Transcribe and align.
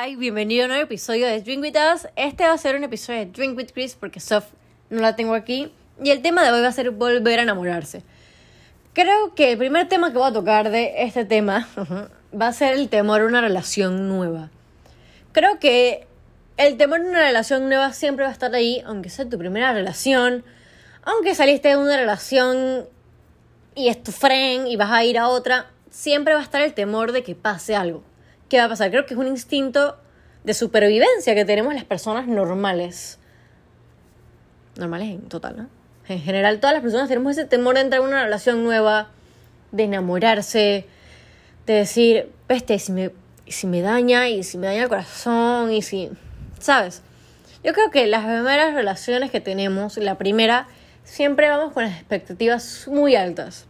Hi, 0.00 0.16
bienvenido 0.16 0.62
a 0.62 0.66
un 0.66 0.68
nuevo 0.68 0.84
episodio 0.84 1.26
de 1.26 1.40
Drink 1.40 1.60
With 1.62 1.76
Us. 1.76 2.06
Este 2.14 2.44
va 2.44 2.52
a 2.52 2.58
ser 2.58 2.76
un 2.76 2.84
episodio 2.84 3.20
de 3.20 3.26
Drink 3.26 3.56
With 3.56 3.70
Chris 3.72 3.96
porque 3.98 4.20
Sof 4.20 4.44
no 4.90 5.00
la 5.00 5.16
tengo 5.16 5.34
aquí. 5.34 5.72
Y 6.02 6.10
el 6.10 6.22
tema 6.22 6.44
de 6.44 6.52
hoy 6.52 6.60
va 6.60 6.68
a 6.68 6.72
ser 6.72 6.90
volver 6.90 7.40
a 7.40 7.42
enamorarse. 7.42 8.02
Creo 8.92 9.34
que 9.34 9.52
el 9.52 9.58
primer 9.58 9.88
tema 9.88 10.12
que 10.12 10.18
voy 10.18 10.28
a 10.28 10.32
tocar 10.32 10.70
de 10.70 11.02
este 11.02 11.24
tema 11.24 11.68
va 12.40 12.48
a 12.48 12.52
ser 12.52 12.74
el 12.74 12.88
temor 12.88 13.22
a 13.22 13.26
una 13.26 13.40
relación 13.40 14.08
nueva. 14.08 14.50
Creo 15.32 15.58
que 15.58 16.06
el 16.58 16.76
temor 16.76 17.00
a 17.00 17.04
una 17.04 17.20
relación 17.20 17.68
nueva 17.68 17.92
siempre 17.92 18.24
va 18.24 18.30
a 18.30 18.34
estar 18.34 18.54
ahí, 18.54 18.82
aunque 18.86 19.10
sea 19.10 19.28
tu 19.28 19.38
primera 19.38 19.72
relación, 19.72 20.44
aunque 21.02 21.34
saliste 21.34 21.68
de 21.68 21.76
una 21.76 21.96
relación 21.96 22.86
y 23.74 23.88
es 23.88 24.00
tu 24.00 24.12
friend 24.12 24.68
y 24.68 24.76
vas 24.76 24.92
a 24.92 25.02
ir 25.02 25.18
a 25.18 25.28
otra, 25.28 25.70
siempre 25.90 26.34
va 26.34 26.40
a 26.40 26.44
estar 26.44 26.62
el 26.62 26.74
temor 26.74 27.10
de 27.10 27.24
que 27.24 27.34
pase 27.34 27.74
algo. 27.74 28.04
¿Qué 28.48 28.58
va 28.58 28.64
a 28.64 28.68
pasar? 28.68 28.90
Creo 28.90 29.06
que 29.06 29.14
es 29.14 29.20
un 29.20 29.26
instinto 29.26 29.96
de 30.44 30.54
supervivencia 30.54 31.34
que 31.34 31.44
tenemos 31.44 31.74
las 31.74 31.84
personas 31.84 32.26
normales. 32.26 33.18
Normales 34.76 35.10
en 35.10 35.28
total, 35.28 35.56
¿no? 35.56 35.68
En 36.08 36.20
general, 36.20 36.58
todas 36.58 36.72
las 36.72 36.82
personas 36.82 37.08
tenemos 37.08 37.32
ese 37.32 37.46
temor 37.46 37.74
de 37.74 37.82
entrar 37.82 38.00
en 38.00 38.08
una 38.08 38.24
relación 38.24 38.64
nueva, 38.64 39.10
de 39.72 39.84
enamorarse, 39.84 40.86
de 41.66 41.72
decir, 41.74 42.32
peste, 42.46 42.78
si 42.78 42.92
me, 42.92 43.10
si 43.46 43.66
me 43.66 43.82
daña, 43.82 44.28
y 44.28 44.42
si 44.42 44.56
me 44.56 44.68
daña 44.68 44.84
el 44.84 44.88
corazón, 44.88 45.70
y 45.70 45.82
si. 45.82 46.08
¿Sabes? 46.58 47.02
Yo 47.62 47.74
creo 47.74 47.90
que 47.90 48.06
las 48.06 48.24
primeras 48.24 48.72
relaciones 48.72 49.30
que 49.30 49.40
tenemos, 49.40 49.98
la 49.98 50.16
primera, 50.16 50.66
siempre 51.04 51.50
vamos 51.50 51.74
con 51.74 51.84
las 51.84 51.92
expectativas 51.92 52.88
muy 52.88 53.14
altas. 53.14 53.67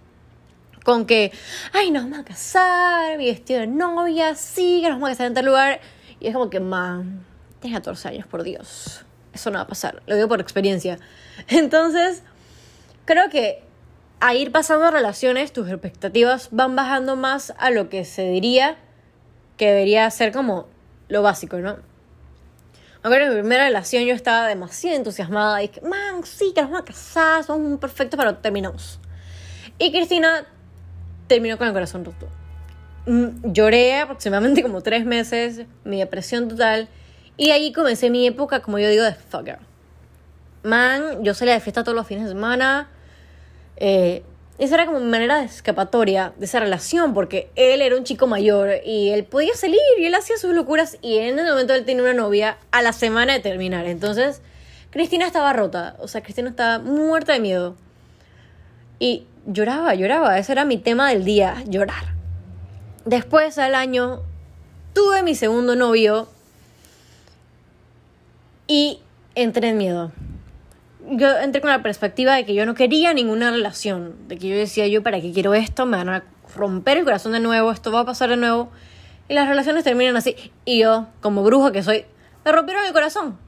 Con 0.88 1.04
que, 1.04 1.32
ay, 1.74 1.90
nos 1.90 2.04
vamos 2.04 2.20
a 2.20 2.24
casar, 2.24 3.18
mi 3.18 3.26
vestido 3.26 3.60
de 3.60 3.66
novia, 3.66 4.34
sí, 4.34 4.80
que 4.80 4.88
nos 4.88 4.96
vamos 4.96 5.10
a 5.10 5.12
casar 5.12 5.26
en 5.26 5.34
tal 5.34 5.44
lugar. 5.44 5.80
Y 6.18 6.28
es 6.28 6.32
como 6.32 6.48
que, 6.48 6.60
man, 6.60 7.26
tienes 7.60 7.78
14 7.78 8.08
años, 8.08 8.26
por 8.26 8.42
Dios. 8.42 9.04
Eso 9.34 9.50
no 9.50 9.58
va 9.58 9.64
a 9.64 9.66
pasar, 9.66 10.02
lo 10.06 10.14
digo 10.14 10.28
por 10.28 10.40
experiencia. 10.40 10.98
Entonces, 11.48 12.22
creo 13.04 13.28
que 13.28 13.62
a 14.20 14.34
ir 14.34 14.50
pasando 14.50 14.90
relaciones, 14.90 15.52
tus 15.52 15.68
expectativas 15.68 16.48
van 16.52 16.74
bajando 16.74 17.16
más 17.16 17.52
a 17.58 17.68
lo 17.68 17.90
que 17.90 18.06
se 18.06 18.22
diría 18.22 18.78
que 19.58 19.66
debería 19.66 20.10
ser 20.10 20.32
como 20.32 20.68
lo 21.08 21.20
básico, 21.20 21.58
¿no? 21.58 21.76
Acuerdo 23.02 23.26
en 23.26 23.34
mi 23.34 23.40
primera 23.40 23.64
relación 23.64 24.04
yo 24.04 24.14
estaba 24.14 24.46
demasiado 24.46 24.96
entusiasmada 24.96 25.66
que, 25.68 25.82
man, 25.82 26.24
sí, 26.24 26.52
que 26.54 26.62
nos 26.62 26.70
vamos 26.70 26.88
a 26.88 26.92
casar, 26.92 27.44
somos 27.44 27.78
perfectos, 27.78 28.16
pero 28.16 28.36
terminamos. 28.36 28.98
Y 29.78 29.92
Cristina 29.92 30.46
terminó 31.28 31.58
con 31.58 31.68
el 31.68 31.72
corazón 31.72 32.04
roto. 32.04 32.28
Mm, 33.06 33.52
lloré 33.52 34.00
aproximadamente 34.00 34.62
como 34.62 34.82
tres 34.82 35.06
meses, 35.06 35.62
mi 35.84 35.98
depresión 35.98 36.48
total, 36.48 36.88
y 37.36 37.50
ahí 37.50 37.72
comencé 37.72 38.10
mi 38.10 38.26
época, 38.26 38.60
como 38.60 38.78
yo 38.78 38.88
digo, 38.88 39.04
de 39.04 39.14
fucker. 39.14 39.58
Man, 40.64 41.22
yo 41.22 41.34
salía 41.34 41.54
de 41.54 41.60
fiesta 41.60 41.84
todos 41.84 41.94
los 41.94 42.06
fines 42.06 42.24
de 42.24 42.30
semana. 42.30 42.88
Eh, 43.76 44.24
esa 44.58 44.74
era 44.74 44.86
como 44.86 44.98
mi 44.98 45.06
manera 45.06 45.38
de 45.38 45.44
escapatoria 45.44 46.32
de 46.36 46.46
esa 46.46 46.58
relación, 46.58 47.14
porque 47.14 47.48
él 47.54 47.80
era 47.80 47.96
un 47.96 48.02
chico 48.02 48.26
mayor 48.26 48.80
y 48.84 49.10
él 49.10 49.24
podía 49.24 49.54
salir 49.54 49.78
y 49.98 50.04
él 50.04 50.14
hacía 50.16 50.36
sus 50.36 50.52
locuras 50.52 50.98
y 51.00 51.18
en 51.18 51.38
ese 51.38 51.48
momento 51.48 51.74
él 51.74 51.84
tenía 51.84 52.02
una 52.02 52.12
novia 52.12 52.58
a 52.72 52.82
la 52.82 52.92
semana 52.92 53.34
de 53.34 53.38
terminar. 53.38 53.86
Entonces, 53.86 54.42
Cristina 54.90 55.26
estaba 55.26 55.52
rota, 55.52 55.96
o 56.00 56.08
sea, 56.08 56.22
Cristina 56.22 56.50
estaba 56.50 56.80
muerta 56.80 57.34
de 57.34 57.40
miedo. 57.40 57.76
Y 58.98 59.26
lloraba, 59.48 59.94
lloraba, 59.94 60.38
ese 60.38 60.52
era 60.52 60.64
mi 60.64 60.78
tema 60.78 61.08
del 61.08 61.24
día, 61.24 61.64
llorar. 61.66 62.14
Después 63.04 63.58
al 63.58 63.74
año 63.74 64.22
tuve 64.92 65.24
mi 65.24 65.34
segundo 65.34 65.74
novio 65.74 66.28
y 68.68 69.00
entré 69.34 69.70
en 69.70 69.78
miedo 69.78 70.12
yo 71.10 71.38
entré 71.38 71.60
con 71.60 71.70
la 71.70 71.82
perspectiva 71.82 72.34
de 72.34 72.44
que 72.44 72.54
yo 72.54 72.66
no 72.66 72.74
quería 72.74 73.14
ninguna 73.14 73.50
relación, 73.50 74.14
de 74.28 74.36
que 74.36 74.48
yo 74.48 74.56
decía, 74.56 74.86
yo 74.86 75.02
para 75.02 75.20
qué 75.20 75.32
quiero 75.32 75.54
esto, 75.54 75.86
me 75.86 75.96
van 75.96 76.08
a 76.08 76.24
romper 76.54 76.98
el 76.98 77.04
corazón 77.04 77.32
de 77.32 77.40
nuevo, 77.40 77.70
esto 77.72 77.92
va 77.92 78.00
a 78.00 78.04
pasar 78.04 78.30
de 78.30 78.36
nuevo, 78.36 78.70
y 79.28 79.34
las 79.34 79.48
relaciones 79.48 79.84
terminan 79.84 80.16
así. 80.16 80.36
Y 80.64 80.80
yo, 80.80 81.06
como 81.20 81.42
bruja 81.42 81.72
que 81.72 81.82
soy, 81.82 82.04
me 82.44 82.52
rompieron 82.52 82.84
el 82.84 82.92
corazón. 82.92 83.38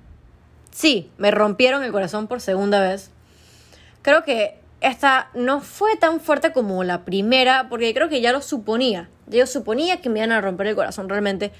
Sí, 0.70 1.10
me 1.18 1.30
rompieron 1.30 1.82
el 1.82 1.92
corazón 1.92 2.28
por 2.28 2.40
segunda 2.40 2.80
vez. 2.80 3.10
Creo 4.02 4.22
que 4.22 4.59
esta 4.80 5.30
no 5.34 5.60
fue 5.60 5.96
tan 5.96 6.20
fuerte 6.20 6.52
como 6.52 6.82
la 6.84 7.04
primera, 7.04 7.68
porque 7.68 7.92
creo 7.92 8.08
que 8.08 8.20
ya 8.20 8.32
lo 8.32 8.40
suponía. 8.40 9.10
Yo 9.26 9.46
suponía 9.46 10.00
que 10.00 10.08
me 10.08 10.20
iban 10.20 10.32
a 10.32 10.40
romper 10.40 10.68
el 10.68 10.74
corazón 10.74 11.08
realmente. 11.08 11.52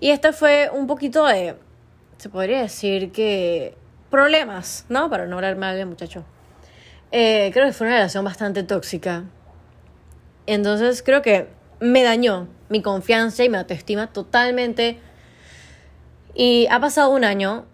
Y 0.00 0.10
esta 0.10 0.32
fue 0.32 0.70
un 0.72 0.86
poquito 0.86 1.26
de, 1.26 1.56
se 2.18 2.28
podría 2.28 2.60
decir 2.60 3.10
que 3.10 3.74
problemas, 4.10 4.84
¿no? 4.88 5.08
Para 5.10 5.26
no 5.26 5.36
hablar 5.36 5.56
mal 5.56 5.76
del 5.76 5.86
muchacho. 5.86 6.24
Eh, 7.10 7.50
creo 7.52 7.66
que 7.66 7.72
fue 7.72 7.86
una 7.86 7.96
relación 7.96 8.24
bastante 8.24 8.62
tóxica. 8.62 9.24
Entonces 10.46 11.02
creo 11.02 11.22
que 11.22 11.48
me 11.80 12.02
dañó 12.02 12.48
mi 12.68 12.82
confianza 12.82 13.44
y 13.44 13.48
mi 13.48 13.56
autoestima 13.56 14.12
totalmente. 14.12 14.98
Y 16.34 16.66
ha 16.70 16.80
pasado 16.80 17.10
un 17.10 17.24
año 17.24 17.64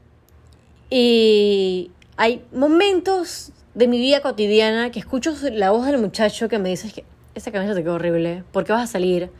y 0.88 1.90
hay 2.16 2.44
momentos 2.52 3.52
de 3.74 3.88
mi 3.88 3.98
vida 3.98 4.20
cotidiana 4.20 4.90
que 4.90 5.00
escucho 5.00 5.34
la 5.52 5.70
voz 5.70 5.86
del 5.86 5.98
muchacho 5.98 6.48
que 6.48 6.58
me 6.58 6.68
dice 6.68 6.92
que 6.92 7.04
esa 7.34 7.50
camisa 7.50 7.74
te 7.74 7.82
quedó 7.82 7.94
horrible, 7.94 8.44
¿por 8.52 8.64
qué 8.64 8.72
vas 8.72 8.84
a 8.84 8.92
salir? 8.92 9.30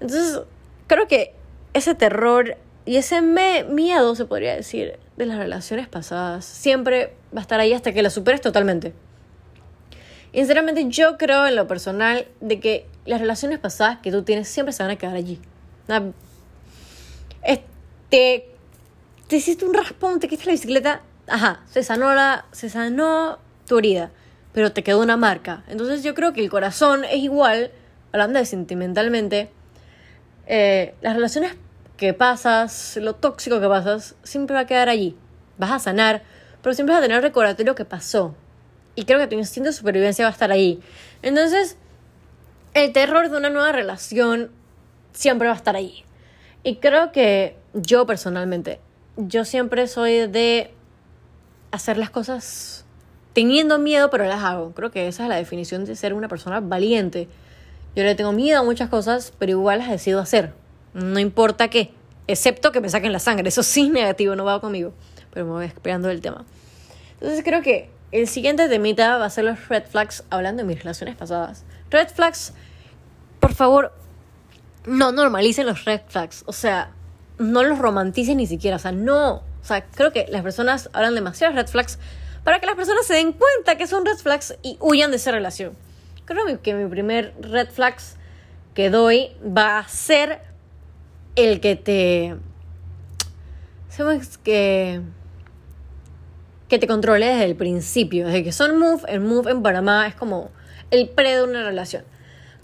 Entonces 0.00 0.40
creo 0.86 1.08
que 1.08 1.34
ese 1.72 1.94
terror 1.94 2.56
y 2.84 2.96
ese 2.96 3.22
miedo, 3.22 4.14
se 4.14 4.24
podría 4.24 4.56
decir, 4.56 4.98
de 5.16 5.26
las 5.26 5.38
relaciones 5.38 5.86
pasadas, 5.88 6.44
siempre 6.44 7.14
va 7.34 7.40
a 7.40 7.42
estar 7.42 7.60
ahí 7.60 7.72
hasta 7.72 7.92
que 7.92 8.02
la 8.02 8.10
superes 8.10 8.40
totalmente. 8.40 8.92
Y 10.32 10.38
sinceramente 10.38 10.86
yo 10.88 11.18
creo 11.18 11.46
en 11.46 11.56
lo 11.56 11.66
personal 11.66 12.26
de 12.40 12.60
que 12.60 12.86
las 13.04 13.20
relaciones 13.20 13.58
pasadas 13.58 13.98
que 13.98 14.10
tú 14.10 14.22
tienes 14.22 14.48
siempre 14.48 14.72
se 14.72 14.82
van 14.82 14.92
a 14.92 14.96
quedar 14.96 15.16
allí. 15.16 15.40
Este, 17.42 18.48
te 19.28 19.36
hiciste 19.36 19.64
un 19.64 19.74
raspón, 19.74 20.20
te 20.20 20.28
quitaste 20.28 20.50
la 20.50 20.52
bicicleta, 20.52 21.02
ajá, 21.26 21.62
se 21.70 21.82
sanó, 21.82 22.14
la, 22.14 22.44
tu 23.70 23.78
herida, 23.78 24.10
pero 24.52 24.72
te 24.72 24.82
quedó 24.82 25.00
una 25.00 25.16
marca. 25.16 25.62
Entonces 25.68 26.02
yo 26.02 26.12
creo 26.12 26.32
que 26.32 26.40
el 26.40 26.50
corazón 26.50 27.04
es 27.04 27.18
igual, 27.18 27.70
hablando 28.10 28.40
de 28.40 28.44
sentimentalmente, 28.44 29.48
eh, 30.48 30.92
las 31.02 31.14
relaciones 31.14 31.54
que 31.96 32.12
pasas, 32.12 32.98
lo 33.00 33.14
tóxico 33.14 33.60
que 33.60 33.68
pasas, 33.68 34.16
siempre 34.24 34.54
va 34.54 34.62
a 34.62 34.66
quedar 34.66 34.88
allí. 34.88 35.16
Vas 35.56 35.70
a 35.70 35.78
sanar, 35.78 36.24
pero 36.62 36.74
siempre 36.74 36.94
vas 36.94 37.00
a 37.00 37.06
tener 37.06 37.22
recordatorio 37.22 37.76
que 37.76 37.84
pasó. 37.84 38.34
Y 38.96 39.04
creo 39.04 39.20
que 39.20 39.28
tu 39.28 39.36
instinto 39.36 39.68
de 39.68 39.72
supervivencia 39.72 40.24
va 40.24 40.30
a 40.30 40.32
estar 40.32 40.50
ahí. 40.50 40.80
Entonces, 41.22 41.76
el 42.74 42.92
terror 42.92 43.30
de 43.30 43.36
una 43.36 43.50
nueva 43.50 43.70
relación 43.70 44.50
siempre 45.12 45.46
va 45.46 45.54
a 45.54 45.56
estar 45.56 45.76
ahí. 45.76 46.04
Y 46.64 46.76
creo 46.76 47.12
que 47.12 47.56
yo 47.72 48.04
personalmente, 48.04 48.80
yo 49.16 49.44
siempre 49.44 49.86
soy 49.86 50.26
de 50.26 50.74
hacer 51.70 51.98
las 51.98 52.10
cosas 52.10 52.84
teniendo 53.32 53.78
miedo, 53.78 54.10
pero 54.10 54.24
las 54.24 54.42
hago. 54.42 54.72
Creo 54.72 54.90
que 54.90 55.08
esa 55.08 55.24
es 55.24 55.28
la 55.28 55.36
definición 55.36 55.84
de 55.84 55.96
ser 55.96 56.14
una 56.14 56.28
persona 56.28 56.60
valiente. 56.60 57.28
Yo 57.96 58.04
le 58.04 58.14
tengo 58.14 58.32
miedo 58.32 58.60
a 58.60 58.62
muchas 58.62 58.88
cosas, 58.88 59.32
pero 59.38 59.52
igual 59.52 59.78
las 59.80 59.90
decido 59.90 60.20
hacer. 60.20 60.52
No 60.94 61.18
importa 61.18 61.68
qué, 61.68 61.92
excepto 62.26 62.72
que 62.72 62.80
me 62.80 62.88
saquen 62.88 63.12
la 63.12 63.18
sangre. 63.18 63.48
Eso 63.48 63.62
sí 63.62 63.90
negativo, 63.90 64.36
no 64.36 64.44
va 64.44 64.60
conmigo. 64.60 64.92
Pero 65.32 65.46
me 65.46 65.52
voy 65.52 65.66
esperando 65.66 66.08
del 66.08 66.20
tema. 66.20 66.44
Entonces 67.14 67.42
creo 67.44 67.62
que 67.62 67.90
el 68.12 68.26
siguiente 68.26 68.68
temita 68.68 69.18
va 69.18 69.26
a 69.26 69.30
ser 69.30 69.44
los 69.44 69.68
red 69.68 69.84
flags 69.84 70.24
hablando 70.30 70.62
de 70.62 70.68
mis 70.68 70.78
relaciones 70.78 71.16
pasadas. 71.16 71.64
Red 71.90 72.08
flags, 72.08 72.52
por 73.38 73.54
favor, 73.54 73.92
no 74.86 75.12
normalicen 75.12 75.66
los 75.66 75.84
red 75.84 76.00
flags. 76.08 76.42
O 76.46 76.52
sea, 76.52 76.92
no 77.38 77.62
los 77.62 77.78
romanticen 77.78 78.38
ni 78.38 78.46
siquiera. 78.46 78.76
O 78.76 78.80
sea, 78.80 78.92
no. 78.92 79.34
O 79.34 79.64
sea, 79.64 79.84
creo 79.84 80.12
que 80.12 80.26
las 80.28 80.42
personas 80.42 80.90
hablan 80.92 81.14
demasiados 81.14 81.54
red 81.54 81.66
flags 81.66 81.98
para 82.44 82.60
que 82.60 82.66
las 82.66 82.76
personas 82.76 83.06
se 83.06 83.14
den 83.14 83.32
cuenta 83.32 83.76
que 83.76 83.86
son 83.86 84.04
red 84.04 84.16
flags 84.16 84.56
y 84.62 84.76
huyan 84.80 85.10
de 85.10 85.16
esa 85.16 85.30
relación. 85.30 85.76
Creo 86.24 86.44
que 86.62 86.74
mi 86.74 86.88
primer 86.88 87.34
red 87.40 87.68
flags 87.68 88.16
que 88.74 88.90
doy 88.90 89.32
va 89.44 89.78
a 89.78 89.88
ser 89.88 90.40
el 91.36 91.60
que 91.60 91.76
te... 91.76 92.36
que... 94.42 95.00
Que 96.68 96.78
te 96.78 96.86
controle 96.86 97.26
desde 97.26 97.44
el 97.44 97.56
principio. 97.56 98.26
Desde 98.26 98.44
que 98.44 98.52
son 98.52 98.78
move, 98.78 99.02
el 99.08 99.20
move 99.20 99.50
en 99.50 99.62
Panamá 99.62 100.06
es 100.06 100.14
como 100.14 100.50
el 100.92 101.08
pre 101.08 101.34
de 101.34 101.42
una 101.42 101.64
relación. 101.64 102.04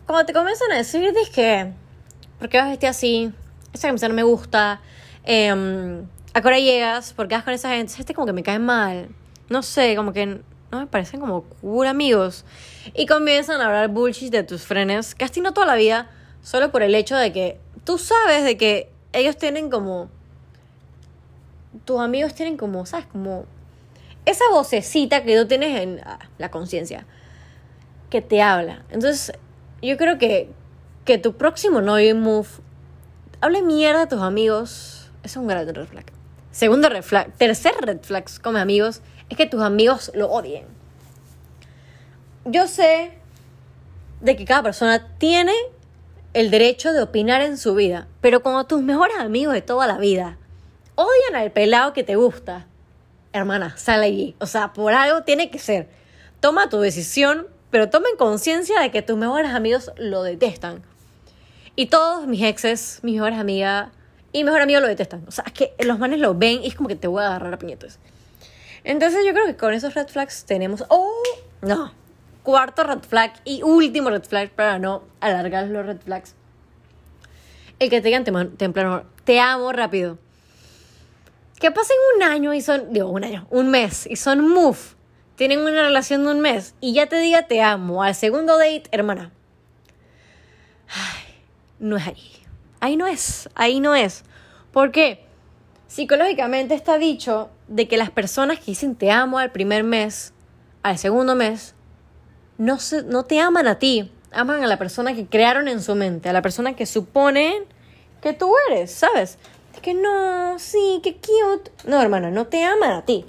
Cuando 0.07 0.25
te 0.25 0.33
comienzan 0.33 0.71
a 0.71 0.77
decir, 0.77 1.13
que... 1.35 1.73
¿Por 2.39 2.49
qué 2.49 2.59
vas 2.59 2.69
vestir 2.69 2.89
así? 2.89 3.33
Esa 3.73 3.89
camisa 3.89 4.07
no 4.09 4.15
me 4.15 4.23
gusta. 4.23 4.81
Eh, 5.25 5.51
¿A 6.35 6.41
qué 6.41 6.47
hora 6.47 6.59
llegas? 6.61 7.15
¿Por 7.15 7.27
qué 7.27 7.35
vas 7.35 7.45
con 7.45 7.55
esa 7.55 7.71
gente? 7.71 7.95
Este 7.99 8.15
como 8.15 8.27
que 8.27 8.33
me 8.33 8.45
cae 8.45 8.61
mal. 8.61 9.09
No 9.49 9.63
sé, 9.63 9.95
como 9.97 10.13
que 10.13 10.27
no 10.27 10.81
me 10.81 10.87
parecen 10.87 11.21
como 11.21 11.43
cool 11.61 11.87
amigos. 11.87 12.45
Y 12.95 13.07
comienzan 13.07 13.61
a 13.61 13.67
hablar 13.67 13.89
bullshit 13.89 14.33
de 14.33 14.43
tus 14.43 14.63
frenes, 14.63 15.15
has 15.21 15.33
tenido 15.33 15.53
toda 15.53 15.67
la 15.67 15.77
vida, 15.77 16.11
solo 16.43 16.73
por 16.73 16.83
el 16.83 16.95
hecho 16.95 17.17
de 17.17 17.33
que 17.33 17.61
tú 17.85 17.99
sabes 17.99 18.45
de 18.45 18.57
que 18.57 18.91
ellos 19.13 19.37
tienen 19.37 19.71
como 19.71 20.11
tus 21.85 22.01
amigos 22.01 22.35
tienen 22.35 22.57
como, 22.57 22.87
¿sabes? 22.87 23.07
Como 23.07 23.45
esa 24.25 24.45
vocecita 24.51 25.23
que 25.23 25.37
tú 25.37 25.47
tienes 25.47 25.81
en 25.81 26.01
ah, 26.05 26.19
la 26.39 26.51
conciencia, 26.51 27.07
que 28.11 28.23
te 28.23 28.43
habla. 28.43 28.85
Entonces, 28.91 29.33
yo 29.83 29.97
creo 29.97 30.19
que, 30.19 30.51
que 31.05 31.19
tu 31.19 31.37
próximo 31.37 31.81
novio 31.81 32.15
move 32.17 32.49
hable 33.41 33.63
mierda 33.63 34.03
a 34.03 34.09
tus 34.09 34.21
amigos, 34.21 35.11
es 35.23 35.37
un 35.37 35.47
gran 35.47 35.67
red 35.67 35.87
flag. 35.87 36.07
Segundo 36.51 36.89
red 36.89 37.03
flag, 37.03 37.33
tercer 37.37 37.75
red 37.81 38.01
flag 38.01 38.25
como 38.43 38.59
amigos, 38.59 39.03
es 39.29 39.37
que 39.37 39.47
tus 39.47 39.63
amigos 39.63 40.11
lo 40.15 40.31
odien. 40.31 40.67
Yo 42.45 42.69
sé 42.69 43.13
de 44.21 44.37
que 44.37 44.45
cada 44.45 44.63
persona 44.63 45.17
tiene 45.19 45.53
el 46.33 46.51
derecho 46.51 46.93
de 46.93 47.03
opinar 47.03 47.41
en 47.43 47.59
su 47.59 47.75
vida, 47.75 48.07
pero 48.21 48.43
cuando 48.43 48.65
tus 48.65 48.83
mejores 48.83 49.17
amigos 49.19 49.55
de 49.55 49.63
toda 49.63 49.87
la 49.87 49.99
vida 49.99 50.39
odian 50.95 51.35
al 51.35 51.51
pelado 51.51 51.93
que 51.93 52.05
te 52.05 52.17
gusta, 52.17 52.67
hermana, 53.33 53.77
sale 53.77 54.07
allí. 54.07 54.37
O 54.39 54.47
sea, 54.47 54.73
por 54.73 54.93
algo 54.93 55.23
tiene 55.23 55.51
que 55.51 55.59
ser. 55.59 55.89
Toma 56.41 56.69
tu 56.69 56.81
decisión, 56.81 57.47
pero 57.71 57.91
tomen 57.91 58.17
conciencia 58.17 58.81
de 58.81 58.91
que 58.91 59.03
tus 59.03 59.17
mejores 59.17 59.53
amigos 59.53 59.91
lo 59.97 60.23
detestan. 60.23 60.83
Y 61.75 61.87
todos 61.87 62.27
mis 62.27 62.43
exes, 62.43 63.01
mis 63.03 63.15
mejores 63.15 63.39
amigas 63.39 63.89
y 64.33 64.45
mejor 64.45 64.61
amigo 64.61 64.81
lo 64.81 64.89
detestan. 64.89 65.25
O 65.27 65.31
sea, 65.31 65.45
es 65.47 65.53
que 65.53 65.75
los 65.85 65.99
manes 65.99 66.21
lo 66.21 66.35
ven 66.35 66.63
y 66.63 66.69
es 66.69 66.75
como 66.75 66.89
que 66.89 66.97
te 66.97 67.09
voy 67.09 67.23
a 67.23 67.27
agarrar 67.27 67.55
a 67.55 67.59
puñetos. 67.59 67.99
Entonces 68.87 69.27
yo 69.27 69.33
creo 69.33 69.47
que 69.47 69.57
con 69.57 69.75
esos 69.75 69.95
red 69.95 70.07
flags 70.07 70.45
tenemos... 70.45 70.85
¡Oh! 70.89 71.11
No. 71.61 71.93
Cuarto 72.45 72.85
red 72.85 73.01
flag 73.01 73.33
y 73.45 73.65
último 73.65 74.11
red 74.11 74.23
flag 74.23 74.51
para 74.51 74.79
no 74.79 75.03
alargar 75.19 75.67
los 75.67 75.85
red 75.85 75.99
flags. 75.99 76.37
El 77.81 77.91
que 77.91 78.01
te 78.01 78.07
digan 78.07 78.23
temprano, 78.57 79.03
te 79.25 79.41
amo 79.41 79.73
rápido. 79.73 80.19
Que 81.59 81.73
pasen 81.73 81.97
un 82.15 82.23
año 82.23 82.55
y 82.55 82.61
son, 82.61 82.93
digo, 82.93 83.09
un 83.09 83.25
año, 83.25 83.49
un 83.51 83.73
mes 83.73 84.07
y 84.07 84.15
son 84.15 84.49
move. 84.49 84.79
Tienen 85.35 85.59
una 85.59 85.83
relación 85.83 86.23
de 86.23 86.31
un 86.31 86.41
mes 86.41 86.77
y 86.81 86.95
ya 86.95 87.07
te 87.07 87.17
diga 87.19 87.49
te 87.49 87.63
amo 87.63 88.05
al 88.05 88.15
segundo 88.15 88.57
date, 88.57 88.85
hermana. 88.93 89.33
Ay, 90.89 91.35
no 91.81 91.97
es 91.97 92.07
ahí. 92.07 92.33
Ahí 92.79 92.97
no 92.97 93.09
es, 93.09 93.49
ahí 93.57 93.81
no 93.81 93.97
es. 93.97 94.23
¿Por 94.71 94.93
qué? 94.93 95.27
Psicológicamente 95.89 96.75
está 96.75 96.99
dicho 96.99 97.51
de 97.69 97.89
que 97.89 97.97
las 97.97 98.11
personas 98.11 98.59
que 98.59 98.67
dicen 98.67 98.95
te 98.95 99.11
amo 99.11 99.39
al 99.39 99.53
primer 99.53 99.85
mes, 99.85 100.33
al 100.83 100.99
segundo 100.99 101.35
mes, 101.35 101.75
no, 102.59 102.79
se, 102.79 103.03
no 103.03 103.25
te 103.25 103.41
aman 103.41 103.67
a 103.67 103.79
ti, 103.79 104.13
aman 104.33 104.63
a 104.63 104.67
la 104.67 104.79
persona 104.79 105.15
que 105.15 105.27
crearon 105.27 105.69
en 105.69 105.83
su 105.83 105.95
mente, 105.95 106.29
a 106.29 106.33
la 106.33 106.43
persona 106.43 106.77
que 106.77 106.87
suponen 106.87 107.65
que 108.23 108.33
tú 108.33 108.53
eres, 108.69 108.93
¿sabes? 108.93 109.39
Es 109.75 109.81
que 109.81 109.95
no, 109.95 110.59
sí, 110.59 111.01
qué 111.03 111.17
cute. 111.17 111.71
No, 111.85 112.01
hermana, 112.01 112.31
no 112.31 112.47
te 112.47 112.65
aman 112.65 112.93
a 112.93 113.05
ti. 113.05 113.27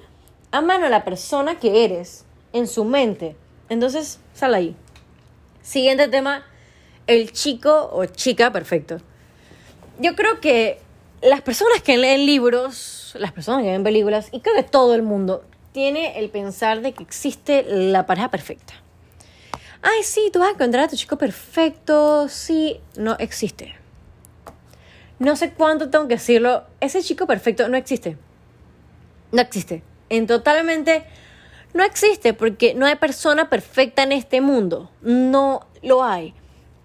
Aman 0.52 0.84
a 0.84 0.90
la 0.90 1.04
persona 1.04 1.60
que 1.60 1.84
eres 1.84 2.26
en 2.54 2.68
su 2.68 2.86
mente. 2.86 3.36
Entonces, 3.70 4.20
sal 4.34 4.54
ahí. 4.54 4.76
Siguiente 5.62 6.08
tema, 6.08 6.46
el 7.06 7.32
chico 7.34 7.90
o 7.92 8.06
chica 8.06 8.52
perfecto. 8.52 9.00
Yo 10.00 10.16
creo 10.16 10.40
que 10.40 10.80
las 11.22 11.42
personas 11.42 11.82
que 11.82 11.98
leen 11.98 12.26
libros, 12.26 13.16
las 13.20 13.32
personas 13.32 13.64
que 13.64 13.72
ven 13.72 13.84
películas, 13.84 14.30
y 14.32 14.42
creo 14.42 14.56
que 14.56 14.64
todo 14.64 14.96
el 14.96 15.02
mundo 15.02 15.44
tiene 15.72 16.20
el 16.20 16.30
pensar 16.30 16.82
de 16.82 16.94
que 16.94 17.04
existe 17.04 17.64
la 17.68 18.06
pareja 18.06 18.30
perfecta. 18.30 18.74
Ay, 19.82 20.04
sí, 20.04 20.30
tú 20.34 20.40
vas 20.40 20.50
a 20.50 20.52
encontrar 20.52 20.86
a 20.86 20.88
tu 20.88 20.96
chico 20.96 21.18
perfecto. 21.18 22.28
Sí, 22.30 22.80
no 22.98 23.16
existe. 23.20 23.76
No 25.20 25.36
sé 25.36 25.54
cuánto 25.54 25.90
tengo 25.90 26.08
que 26.08 26.16
decirlo. 26.16 26.64
Ese 26.80 27.02
chico 27.02 27.28
perfecto 27.28 27.68
no 27.70 27.78
existe. 27.78 28.18
No 29.32 29.42
existe. 29.42 29.84
En 30.10 30.26
totalmente 30.26 31.06
no 31.74 31.84
existe 31.84 32.34
porque 32.34 32.74
no 32.74 32.86
hay 32.86 32.96
persona 32.96 33.50
perfecta 33.50 34.04
en 34.04 34.12
este 34.12 34.42
mundo. 34.42 34.90
No 35.02 35.68
lo 35.84 36.04
hay. 36.04 36.34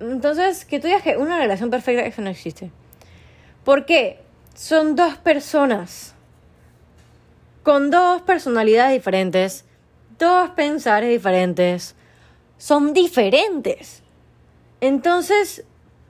Entonces, 0.00 0.64
que 0.64 0.80
tú 0.80 0.88
digas 0.88 1.02
que 1.02 1.16
una 1.16 1.38
relación 1.38 1.70
perfecta, 1.70 2.02
eso 2.02 2.20
no 2.20 2.30
existe. 2.30 2.70
¿Por 3.64 3.86
qué? 3.86 4.20
Son 4.54 4.96
dos 4.96 5.16
personas 5.16 6.14
con 7.62 7.90
dos 7.90 8.22
personalidades 8.22 8.92
diferentes, 8.92 9.64
dos 10.18 10.50
pensares 10.50 11.10
diferentes, 11.10 11.94
son 12.58 12.92
diferentes. 12.92 14.02
Entonces, 14.80 15.64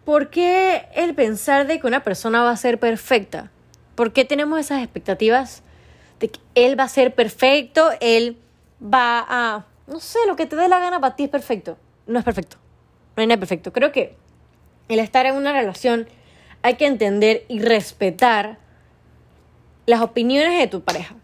¿por 0.05 0.31
qué 0.31 0.87
el 0.95 1.15
pensar 1.15 1.67
de 1.67 1.79
que 1.79 1.87
una 1.87 2.03
persona 2.03 2.43
va 2.43 2.51
a 2.51 2.57
ser 2.57 2.79
perfecta? 2.79 3.51
¿Por 3.95 4.13
qué 4.13 4.25
tenemos 4.25 4.59
esas 4.59 4.83
expectativas 4.83 5.63
de 6.21 6.29
que 6.31 6.41
él 6.55 6.79
va 6.79 6.85
a 6.85 6.89
ser 6.89 7.15
perfecto, 7.15 7.91
él 8.01 8.39
va 8.83 9.25
a, 9.29 9.67
no 9.87 10.01
sé, 10.01 10.19
lo 10.27 10.37
que 10.37 10.47
te 10.47 10.57
dé 10.57 10.69
la 10.69 10.79
gana 10.79 11.01
para 11.01 11.17
ti 11.17 11.25
es 11.25 11.31
perfecto? 11.31 11.77
No 12.07 12.19
es 12.19 12.25
perfecto. 12.25 12.57
No 13.15 13.21
hay 13.21 13.27
nada 13.27 13.39
perfecto. 13.39 13.75
Creo 13.75 13.93
que 13.93 14.17
el 14.89 14.99
estar 15.01 15.27
en 15.27 15.35
una 15.35 15.53
relación 15.53 16.09
hay 16.63 16.75
que 16.75 16.87
entender 16.87 17.45
y 17.49 17.61
respetar 17.61 18.59
las 19.87 20.01
opiniones 20.01 20.59
de 20.59 20.69
tu 20.69 20.83
pareja. 20.83 21.15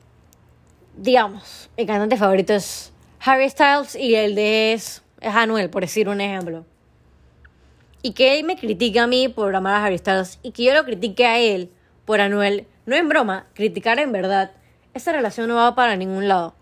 Digamos, 0.96 1.70
mi 1.76 1.87
cantante 1.87 2.17
favorito 2.17 2.55
es 2.55 2.93
Harry 3.20 3.49
Styles 3.49 3.94
y 3.94 4.17
el 4.17 4.35
de 4.35 4.73
es, 4.73 5.02
es 5.20 5.35
Anuel, 5.35 5.70
por 5.70 5.82
decir 5.82 6.08
un 6.08 6.20
ejemplo. 6.20 6.64
Y 8.02 8.12
que 8.12 8.38
él 8.38 8.44
me 8.44 8.56
critique 8.56 8.99
a 8.99 9.06
mí 9.06 9.29
por 9.29 9.55
amar 9.55 9.75
a 9.75 9.85
Harry 9.85 9.99
Styles 9.99 10.38
y 10.43 10.50
que 10.50 10.64
yo 10.64 10.75
lo 10.75 10.85
critique 10.85 11.25
a 11.25 11.38
él 11.38 11.70
por 12.05 12.20
Anuel, 12.20 12.67
no 12.87 12.96
en 12.96 13.08
broma, 13.08 13.46
criticar 13.55 13.99
en 13.99 14.12
verdad, 14.12 14.52
esa 14.94 15.12
relación 15.12 15.49
no 15.49 15.56
va 15.56 15.75
para 15.75 15.96
ningún 15.96 16.26
lado. 16.26 16.55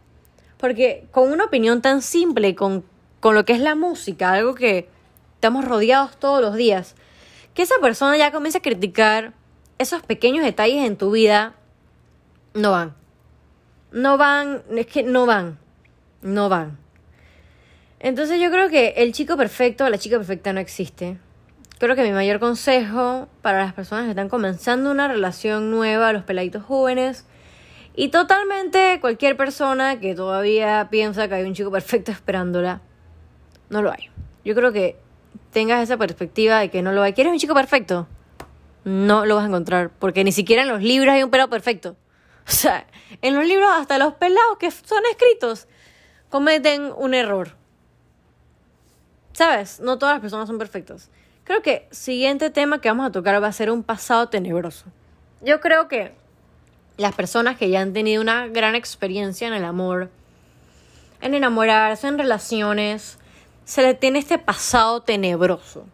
Porque 0.59 1.07
con 1.11 1.31
una 1.33 1.45
opinión 1.45 1.83
tan 1.83 2.03
simple, 2.03 2.55
con, 2.55 2.85
con 3.21 3.35
lo 3.35 3.45
que 3.45 3.53
es 3.53 3.61
la 3.61 3.75
música, 3.75 4.33
algo 4.33 4.55
que 4.55 4.89
estamos 5.35 5.65
rodeados 5.65 6.17
todos 6.19 6.41
los 6.41 6.57
días, 6.57 6.95
que 7.57 7.63
esa 7.63 7.77
persona 7.81 8.19
ya 8.19 8.31
comience 8.31 8.59
a 8.59 8.61
criticar 8.61 9.33
esos 9.79 10.03
pequeños 10.03 10.45
detalles 10.45 10.87
en 10.87 10.99
tu 10.99 11.11
vida, 11.11 11.55
no 12.53 12.71
van. 12.71 12.95
No 13.91 14.19
van, 14.19 14.63
es 14.77 14.87
que 14.87 15.03
no 15.03 15.25
van. 15.25 15.59
No 16.21 16.51
van. 16.51 16.77
Entonces 17.99 18.39
yo 18.43 18.51
creo 18.51 18.69
que 18.69 18.89
el 18.99 19.13
chico 19.13 19.39
perfecto, 19.39 19.89
la 19.89 19.97
chica 19.97 20.19
perfecta 20.19 20.53
no 20.53 20.61
existe. 20.61 21.17
Creo 21.79 21.97
que 21.97 22.03
mi 22.03 22.13
mayor 22.13 22.41
consejo 22.41 23.27
para 23.41 23.65
las 23.65 23.73
personas 23.73 24.05
que 24.05 24.11
están 24.11 24.29
comenzando 24.29 24.91
una 24.91 25.09
relación 25.09 25.71
nueva, 25.71 26.13
los 26.13 26.25
peladitos 26.25 26.63
jóvenes, 26.63 27.25
y 27.95 28.09
totalmente 28.09 28.99
cualquier 29.01 29.35
persona 29.35 29.99
que 29.99 30.15
todavía 30.15 30.89
piensa 30.91 31.27
que 31.27 31.37
hay 31.37 31.45
un 31.45 31.55
chico 31.55 31.71
perfecto 31.71 32.13
esperándola, 32.13 32.83
no 33.71 33.81
lo 33.81 33.91
hay. 33.91 34.11
Yo 34.45 34.55
creo 34.55 34.75
que 34.75 35.06
tengas 35.53 35.83
esa 35.83 35.97
perspectiva 35.97 36.59
de 36.59 36.71
que 36.71 36.83
no 36.83 36.93
lo 36.93 37.03
hay. 37.03 37.13
¿Quieres 37.13 37.33
un 37.33 37.39
chico 37.39 37.55
perfecto? 37.55 38.07
No 38.85 39.27
lo 39.27 39.37
vas 39.37 39.45
a 39.45 39.49
encontrar, 39.49 39.91
porque 39.91 40.25
ni 40.25 40.33
siquiera 40.33 40.63
en 40.63 40.69
los 40.69 40.83
libros 40.83 41.15
hay 41.15 41.23
un 41.23 41.31
pelado 41.31 41.51
perfecto. 41.51 41.97
O 42.49 42.53
sea, 42.53 42.87
en 43.23 43.35
los 43.35 43.45
libros 43.45 43.69
hasta 43.73 43.99
los 43.99 44.15
pelados 44.15 44.59
que 44.61 44.71
son 44.71 45.03
escritos 45.11 45.67
cometen 46.29 46.93
un 46.97 47.13
error. 47.13 47.57
¿Sabes? 49.33 49.81
No 49.81 49.99
todas 49.99 50.15
las 50.15 50.21
personas 50.21 50.47
son 50.47 50.57
perfectas. 50.57 51.11
Creo 51.43 51.61
que 51.61 51.89
siguiente 51.91 52.51
tema 52.51 52.81
que 52.81 52.89
vamos 52.89 53.07
a 53.07 53.11
tocar 53.13 53.43
va 53.43 53.49
a 53.49 53.53
ser 53.53 53.71
un 53.71 53.83
pasado 53.83 54.29
tenebroso. 54.29 54.87
Yo 55.43 55.61
creo 55.61 55.89
que 55.89 56.13
las 56.97 57.15
personas 57.15 57.57
que 57.57 57.69
ya 57.69 57.81
han 57.81 57.93
tenido 57.93 58.23
una 58.23 58.49
gran 58.49 58.75
experiencia 58.75 59.47
en 59.47 59.55
el 59.55 59.65
amor, 59.65 60.11
en 61.21 61.35
enamorarse, 61.35 62.09
en 62.09 62.19
relaciones, 62.19 63.19
se 63.67 63.83
le 63.83 63.95
tiene 63.95 64.21
este 64.21 64.39
pasado 64.39 65.03
tenebroso. 65.03 65.85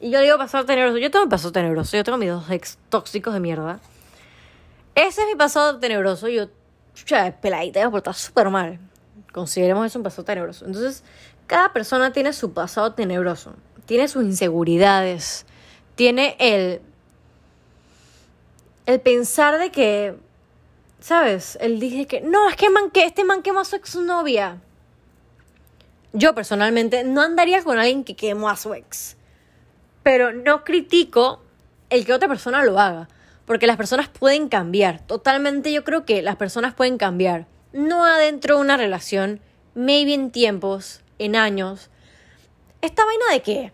Y 0.00 0.10
yo 0.10 0.20
digo 0.20 0.38
pasado 0.38 0.64
tenebroso, 0.64 0.96
yo 0.96 1.10
tengo 1.10 1.24
un 1.24 1.28
pasado 1.28 1.52
tenebroso, 1.52 1.96
yo 1.96 2.04
tengo 2.04 2.16
mis 2.16 2.30
dos 2.30 2.48
ex 2.50 2.78
tóxicos 2.88 3.34
de 3.34 3.40
mierda. 3.40 3.80
Ese 4.94 5.22
es 5.22 5.26
mi 5.26 5.34
pasado 5.34 5.78
tenebroso, 5.78 6.28
yo, 6.28 6.46
chucha, 6.94 7.32
peladita, 7.40 7.84
me 7.84 7.90
portado 7.90 8.14
súper 8.14 8.48
mal. 8.48 8.78
Consideremos 9.32 9.84
eso 9.86 9.98
un 9.98 10.04
pasado 10.04 10.24
tenebroso. 10.24 10.64
Entonces, 10.64 11.02
cada 11.48 11.72
persona 11.72 12.12
tiene 12.12 12.32
su 12.32 12.52
pasado 12.52 12.92
tenebroso, 12.92 13.54
tiene 13.86 14.06
sus 14.06 14.22
inseguridades, 14.22 15.46
tiene 15.96 16.36
el, 16.38 16.80
el 18.86 19.00
pensar 19.00 19.58
de 19.58 19.72
que, 19.72 20.16
¿sabes? 21.00 21.58
Él 21.60 21.80
dice 21.80 22.06
que, 22.06 22.20
no, 22.20 22.48
es 22.48 22.54
que, 22.54 22.70
man, 22.70 22.90
que 22.92 23.04
este 23.04 23.24
man 23.24 23.42
quemó 23.42 23.60
a 23.60 23.64
su 23.64 23.74
exnovia 23.74 24.60
yo 26.12 26.34
personalmente 26.34 27.04
no 27.04 27.22
andaría 27.22 27.62
con 27.62 27.78
alguien 27.78 28.04
que 28.04 28.16
quemó 28.16 28.48
a 28.48 28.56
su 28.56 28.74
ex. 28.74 29.16
Pero 30.02 30.32
no 30.32 30.64
critico 30.64 31.42
el 31.88 32.04
que 32.04 32.12
otra 32.12 32.28
persona 32.28 32.64
lo 32.64 32.78
haga. 32.78 33.08
Porque 33.44 33.66
las 33.66 33.76
personas 33.76 34.08
pueden 34.08 34.48
cambiar. 34.48 35.00
Totalmente 35.06 35.72
yo 35.72 35.84
creo 35.84 36.04
que 36.04 36.22
las 36.22 36.36
personas 36.36 36.74
pueden 36.74 36.98
cambiar. 36.98 37.46
No 37.72 38.04
adentro 38.04 38.56
de 38.56 38.60
una 38.60 38.76
relación, 38.76 39.40
maybe 39.74 40.14
en 40.14 40.30
tiempos, 40.30 41.00
en 41.18 41.36
años. 41.36 41.90
Esta 42.80 43.04
vaina 43.04 43.24
de 43.32 43.42
qué? 43.42 43.72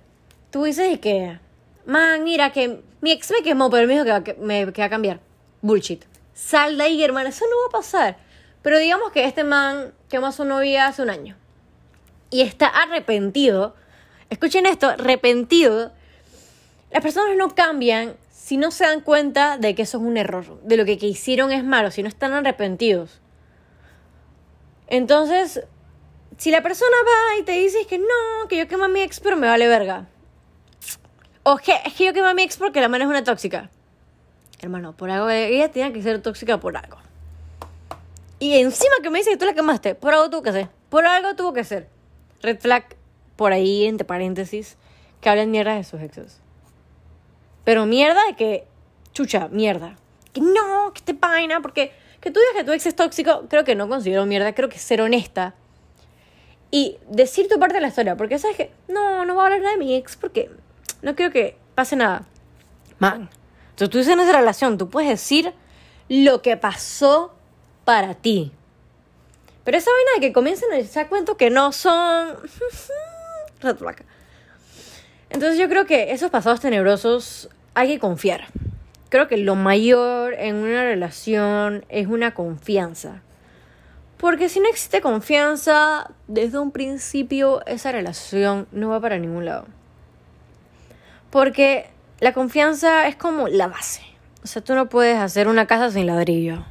Tú 0.50 0.64
dices 0.64 0.98
que, 1.00 1.38
man, 1.84 2.24
mira 2.24 2.52
que 2.52 2.82
mi 3.00 3.12
ex 3.12 3.30
me 3.30 3.42
quemó, 3.42 3.70
pero 3.70 3.86
me 3.86 4.02
dijo 4.02 4.24
que, 4.24 4.34
me, 4.34 4.72
que 4.72 4.82
va 4.82 4.86
a 4.86 4.90
cambiar. 4.90 5.20
Bullshit. 5.62 6.04
Sal 6.34 6.76
de 6.76 6.84
ahí, 6.84 7.02
hermano, 7.02 7.28
eso 7.28 7.44
no 7.46 7.56
va 7.62 7.78
a 7.78 7.82
pasar. 7.82 8.16
Pero 8.62 8.78
digamos 8.78 9.12
que 9.12 9.24
este 9.24 9.44
man 9.44 9.92
quemó 10.08 10.26
a 10.26 10.32
su 10.32 10.44
novia 10.44 10.86
hace 10.86 11.02
un 11.02 11.10
año. 11.10 11.36
Y 12.30 12.42
está 12.42 12.66
arrepentido. 12.66 13.75
Escuchen 14.30 14.66
esto, 14.66 14.88
arrepentido. 14.88 15.92
Las 16.90 17.02
personas 17.02 17.37
no 17.37 17.54
cambian 17.54 18.16
si 18.30 18.56
no 18.56 18.71
se 18.71 18.85
dan 18.85 19.00
cuenta 19.00 19.59
de 19.59 19.75
que 19.75 19.83
eso 19.83 19.99
es 19.99 20.04
un 20.04 20.16
error, 20.16 20.61
de 20.62 20.76
lo 20.76 20.85
que, 20.85 20.99
que 20.99 21.06
hicieron 21.06 21.50
es 21.50 21.64
malo, 21.64 21.90
si 21.90 22.02
no 22.02 22.09
están 22.09 22.33
arrepentidos. 22.33 23.21
Entonces, 24.87 25.64
si 26.38 26.52
la 26.52 26.62
persona 26.62 26.97
va 27.04 27.40
y 27.40 27.42
te 27.42 27.52
dice 27.52 27.87
que 27.87 27.99
no, 27.99 28.49
que 28.49 28.56
yo 28.56 28.68
quemo 28.68 28.85
a 28.85 28.88
mi 28.88 29.00
ex, 29.00 29.18
pero 29.18 29.37
me 29.37 29.49
vale 29.49 29.66
verga. 29.66 30.06
O 31.42 31.56
que 31.56 31.73
es 31.85 31.95
que 31.95 32.04
yo 32.04 32.12
quemo 32.12 32.28
a 32.28 32.35
mi 32.35 32.42
ex 32.42 32.56
porque 32.56 32.80
la 32.80 32.88
mano 32.88 33.04
es 33.04 33.11
una 33.11 33.25
tóxica. 33.25 33.71
Hermano, 34.61 34.97
por 34.97 35.11
algo, 35.11 35.28
ella 35.28 35.71
tenía 35.71 35.92
que 35.92 36.02
ser 36.02 36.23
tóxica 36.23 36.59
por 36.59 36.76
algo. 36.76 36.99
Y 38.38 38.59
encima 38.59 38.95
que 39.02 39.11
me 39.11 39.18
dice 39.18 39.30
que 39.30 39.37
tú 39.38 39.45
la 39.45 39.54
quemaste, 39.54 39.95
por 39.95 40.14
algo 40.14 40.30
tuvo 40.30 40.42
que 40.42 40.52
ser. 40.52 40.68
Por 40.88 41.04
algo 41.04 41.35
tuvo 41.35 41.52
que 41.52 41.64
ser. 41.64 41.88
Red 42.42 42.60
flag, 42.60 42.84
por 43.36 43.52
ahí, 43.52 43.86
entre 43.86 44.04
paréntesis, 44.04 44.76
que 45.20 45.28
hablen 45.28 45.50
mierda 45.50 45.74
de 45.74 45.84
sus 45.84 46.00
exes. 46.00 46.40
Pero 47.64 47.86
mierda 47.86 48.20
de 48.26 48.36
que, 48.36 48.66
chucha, 49.12 49.48
mierda. 49.48 49.96
Que 50.32 50.40
no, 50.40 50.92
que 50.92 51.00
te 51.00 51.14
paina, 51.14 51.60
porque 51.60 51.92
que 52.20 52.30
tú 52.30 52.40
digas 52.40 52.54
que 52.56 52.64
tu 52.64 52.72
ex 52.72 52.86
es 52.86 52.96
tóxico, 52.96 53.46
creo 53.48 53.64
que 53.64 53.74
no 53.74 53.88
considero 53.88 54.26
mierda, 54.26 54.54
creo 54.54 54.68
que 54.68 54.78
ser 54.78 55.00
honesta. 55.00 55.54
Y 56.70 56.98
decir 57.08 57.48
tu 57.48 57.58
parte 57.58 57.74
de 57.74 57.80
la 57.80 57.88
historia, 57.88 58.16
porque 58.16 58.38
sabes 58.38 58.56
que, 58.56 58.70
no, 58.88 59.24
no 59.24 59.34
voy 59.34 59.42
a 59.42 59.46
hablar 59.46 59.60
nada 59.60 59.72
de 59.72 59.78
mi 59.78 59.94
ex 59.94 60.16
porque 60.16 60.50
no 61.02 61.14
quiero 61.14 61.32
que 61.32 61.56
pase 61.74 61.96
nada. 61.96 62.26
Man, 62.98 63.30
entonces 63.70 63.90
tú 63.90 63.98
dices 63.98 64.12
en 64.14 64.20
esa 64.20 64.32
relación, 64.32 64.78
tú 64.78 64.88
puedes 64.88 65.08
decir 65.08 65.52
lo 66.08 66.42
que 66.42 66.56
pasó 66.56 67.34
para 67.84 68.14
ti. 68.14 68.52
Pero 69.66 69.78
esa 69.78 69.90
vaina 69.90 70.11
de 70.14 70.20
que 70.20 70.32
comiencen 70.32 70.73
a 70.73 70.78
echar 70.78 71.08
cuento 71.08 71.37
que 71.37 71.50
no 71.50 71.73
son... 71.73 72.37
Entonces 75.28 75.58
yo 75.58 75.68
creo 75.68 75.87
que 75.87 76.12
esos 76.12 76.30
pasados 76.30 76.61
tenebrosos 76.61 77.50
hay 77.75 77.88
que 77.88 77.99
confiar. 77.99 78.46
Creo 79.08 79.26
que 79.26 79.37
lo 79.37 79.56
mayor 79.56 80.35
en 80.35 80.54
una 80.54 80.85
relación 80.85 81.85
es 81.88 82.06
una 82.06 82.32
confianza. 82.32 83.23
Porque 84.18 84.49
si 84.49 84.61
no 84.61 84.68
existe 84.68 85.00
confianza, 85.00 86.12
desde 86.28 86.61
un 86.61 86.70
principio 86.70 87.66
esa 87.66 87.90
relación 87.90 88.68
no 88.70 88.90
va 88.90 89.00
para 89.00 89.18
ningún 89.18 89.46
lado. 89.46 89.66
Porque 91.30 91.90
la 92.20 92.32
confianza 92.32 93.08
es 93.08 93.16
como 93.16 93.49
la 93.49 93.66
base. 93.66 94.02
O 94.44 94.46
sea, 94.46 94.62
tú 94.62 94.76
no 94.76 94.88
puedes 94.88 95.18
hacer 95.18 95.49
una 95.49 95.66
casa 95.66 95.90
sin 95.90 96.06
ladrillo. 96.06 96.64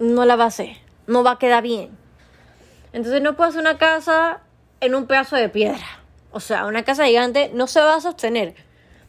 No 0.00 0.24
la 0.24 0.34
base. 0.34 0.82
No 1.06 1.22
va 1.22 1.32
a 1.32 1.38
quedar 1.38 1.62
bien. 1.62 1.90
Entonces 2.92 3.22
no 3.22 3.36
puedes 3.36 3.54
hacer 3.54 3.62
una 3.62 3.78
casa 3.78 4.40
en 4.80 4.94
un 4.94 5.06
pedazo 5.06 5.36
de 5.36 5.48
piedra. 5.48 5.86
O 6.30 6.40
sea, 6.40 6.66
una 6.66 6.82
casa 6.82 7.06
gigante 7.06 7.50
no 7.54 7.66
se 7.66 7.80
va 7.80 7.96
a 7.96 8.00
sostener. 8.00 8.54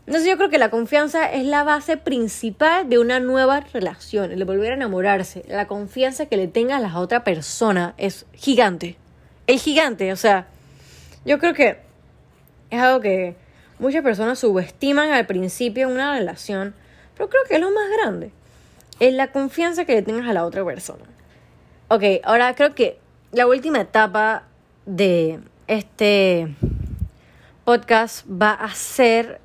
Entonces 0.05 0.29
yo 0.29 0.35
creo 0.35 0.49
que 0.49 0.57
la 0.57 0.69
confianza 0.69 1.31
es 1.31 1.45
la 1.45 1.63
base 1.63 1.95
principal 1.95 2.89
de 2.89 2.99
una 2.99 3.21
nueva 3.21 3.61
relación, 3.61 4.31
el 4.31 4.43
volver 4.43 4.71
a 4.71 4.75
enamorarse. 4.75 5.43
La 5.47 5.67
confianza 5.67 6.25
que 6.25 6.35
le 6.35 6.47
tengas 6.47 6.79
a 6.79 6.87
la 6.87 6.99
otra 6.99 7.23
persona 7.23 7.93
es 7.97 8.25
gigante. 8.33 8.97
Es 9.47 9.63
gigante, 9.63 10.11
o 10.11 10.17
sea, 10.17 10.47
yo 11.25 11.39
creo 11.39 11.53
que 11.53 11.77
es 12.69 12.81
algo 12.81 12.99
que 12.99 13.35
muchas 13.79 14.03
personas 14.03 14.39
subestiman 14.39 15.11
al 15.11 15.25
principio 15.25 15.87
en 15.87 15.93
una 15.93 16.17
relación, 16.17 16.73
pero 17.15 17.29
creo 17.29 17.43
que 17.47 17.55
es 17.55 17.61
lo 17.61 17.71
más 17.71 17.89
grande. 17.97 18.31
Es 18.99 19.13
la 19.13 19.31
confianza 19.31 19.85
que 19.85 19.93
le 19.93 20.01
tengas 20.01 20.27
a 20.27 20.33
la 20.33 20.45
otra 20.45 20.65
persona. 20.65 21.05
Ok, 21.93 22.01
ahora 22.23 22.55
creo 22.55 22.73
que 22.73 22.97
la 23.31 23.45
última 23.45 23.79
etapa 23.79 24.45
de 24.87 25.39
este 25.67 26.47
podcast 27.65 28.25
va 28.25 28.53
a 28.53 28.73
ser 28.73 29.39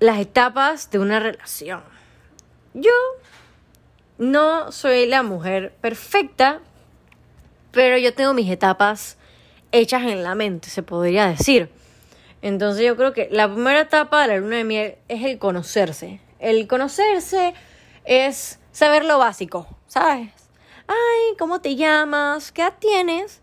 las 0.00 0.18
etapas 0.18 0.90
de 0.90 0.98
una 0.98 1.18
relación. 1.18 1.80
Yo 2.74 2.92
no 4.18 4.70
soy 4.70 5.06
la 5.06 5.22
mujer 5.22 5.72
perfecta, 5.80 6.60
pero 7.72 7.96
yo 7.96 8.12
tengo 8.12 8.34
mis 8.34 8.50
etapas 8.50 9.16
hechas 9.72 10.02
en 10.02 10.22
la 10.22 10.34
mente, 10.34 10.68
se 10.68 10.82
podría 10.82 11.26
decir. 11.26 11.70
Entonces 12.42 12.84
yo 12.84 12.98
creo 12.98 13.14
que 13.14 13.30
la 13.32 13.50
primera 13.50 13.80
etapa 13.80 14.20
de 14.20 14.28
la 14.28 14.36
luna 14.36 14.56
de 14.56 14.64
miel 14.64 14.94
es 15.08 15.24
el 15.24 15.38
conocerse. 15.38 16.20
El 16.38 16.68
conocerse 16.68 17.54
es 18.04 18.58
saber 18.72 19.06
lo 19.06 19.16
básico, 19.16 19.66
¿sabes? 19.86 20.37
Ay, 20.88 21.36
¿cómo 21.38 21.60
te 21.60 21.76
llamas? 21.76 22.50
¿Qué 22.50 22.62
edad 22.62 22.74
tienes? 22.78 23.42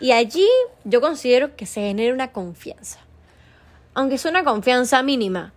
Y 0.00 0.12
allí 0.12 0.48
yo 0.84 1.00
considero 1.00 1.54
que 1.54 1.66
se 1.66 1.82
genera 1.82 2.14
una 2.14 2.32
confianza. 2.32 3.00
Aunque 3.94 4.14
es 4.14 4.24
una 4.24 4.42
confianza 4.42 5.02
mínima, 5.02 5.52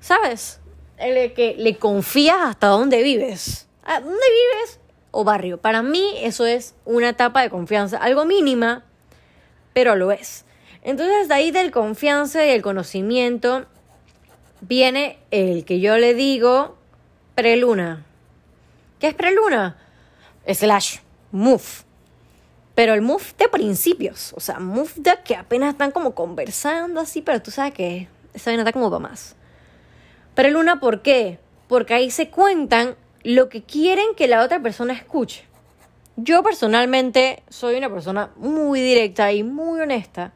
¿sabes? 0.00 0.60
El 0.96 1.34
que 1.34 1.54
le 1.58 1.76
confías 1.76 2.38
hasta 2.40 2.68
dónde 2.68 3.02
vives. 3.02 3.68
¿A 3.84 4.00
dónde 4.00 4.14
vives? 4.14 4.80
O 5.10 5.24
barrio. 5.24 5.58
Para 5.58 5.82
mí 5.82 6.14
eso 6.16 6.46
es 6.46 6.74
una 6.84 7.10
etapa 7.10 7.42
de 7.42 7.50
confianza, 7.50 7.98
algo 7.98 8.24
mínima, 8.24 8.84
pero 9.74 9.96
lo 9.96 10.12
es. 10.12 10.44
Entonces 10.82 11.28
de 11.28 11.34
ahí 11.34 11.50
del 11.50 11.70
confianza 11.70 12.46
y 12.46 12.50
el 12.50 12.62
conocimiento 12.62 13.66
viene 14.60 15.18
el 15.30 15.64
que 15.64 15.80
yo 15.80 15.98
le 15.98 16.14
digo 16.14 16.78
preluna. 17.34 18.06
¿Qué 18.98 19.08
es 19.08 19.14
preluna? 19.14 19.76
Slash, 20.52 20.98
move. 21.32 21.84
Pero 22.74 22.94
el 22.94 23.02
move 23.02 23.24
de 23.38 23.48
principios, 23.48 24.32
o 24.34 24.40
sea, 24.40 24.58
move 24.58 24.90
de 24.96 25.12
que 25.24 25.36
apenas 25.36 25.72
están 25.72 25.90
como 25.90 26.14
conversando 26.14 27.00
así, 27.00 27.22
pero 27.22 27.42
tú 27.42 27.50
sabes 27.50 27.74
que 27.74 28.08
esa 28.32 28.50
vaina 28.50 28.62
está 28.62 28.72
como 28.72 28.90
para 28.90 29.00
más. 29.00 29.36
Pero 30.34 30.50
luna, 30.50 30.80
¿por 30.80 31.02
qué? 31.02 31.38
Porque 31.68 31.94
ahí 31.94 32.10
se 32.10 32.30
cuentan 32.30 32.96
lo 33.22 33.48
que 33.48 33.62
quieren 33.62 34.14
que 34.16 34.28
la 34.28 34.42
otra 34.42 34.60
persona 34.62 34.92
escuche. 34.92 35.44
Yo 36.16 36.42
personalmente 36.42 37.42
soy 37.48 37.76
una 37.76 37.90
persona 37.90 38.30
muy 38.36 38.80
directa 38.80 39.32
y 39.32 39.42
muy 39.42 39.80
honesta. 39.80 40.32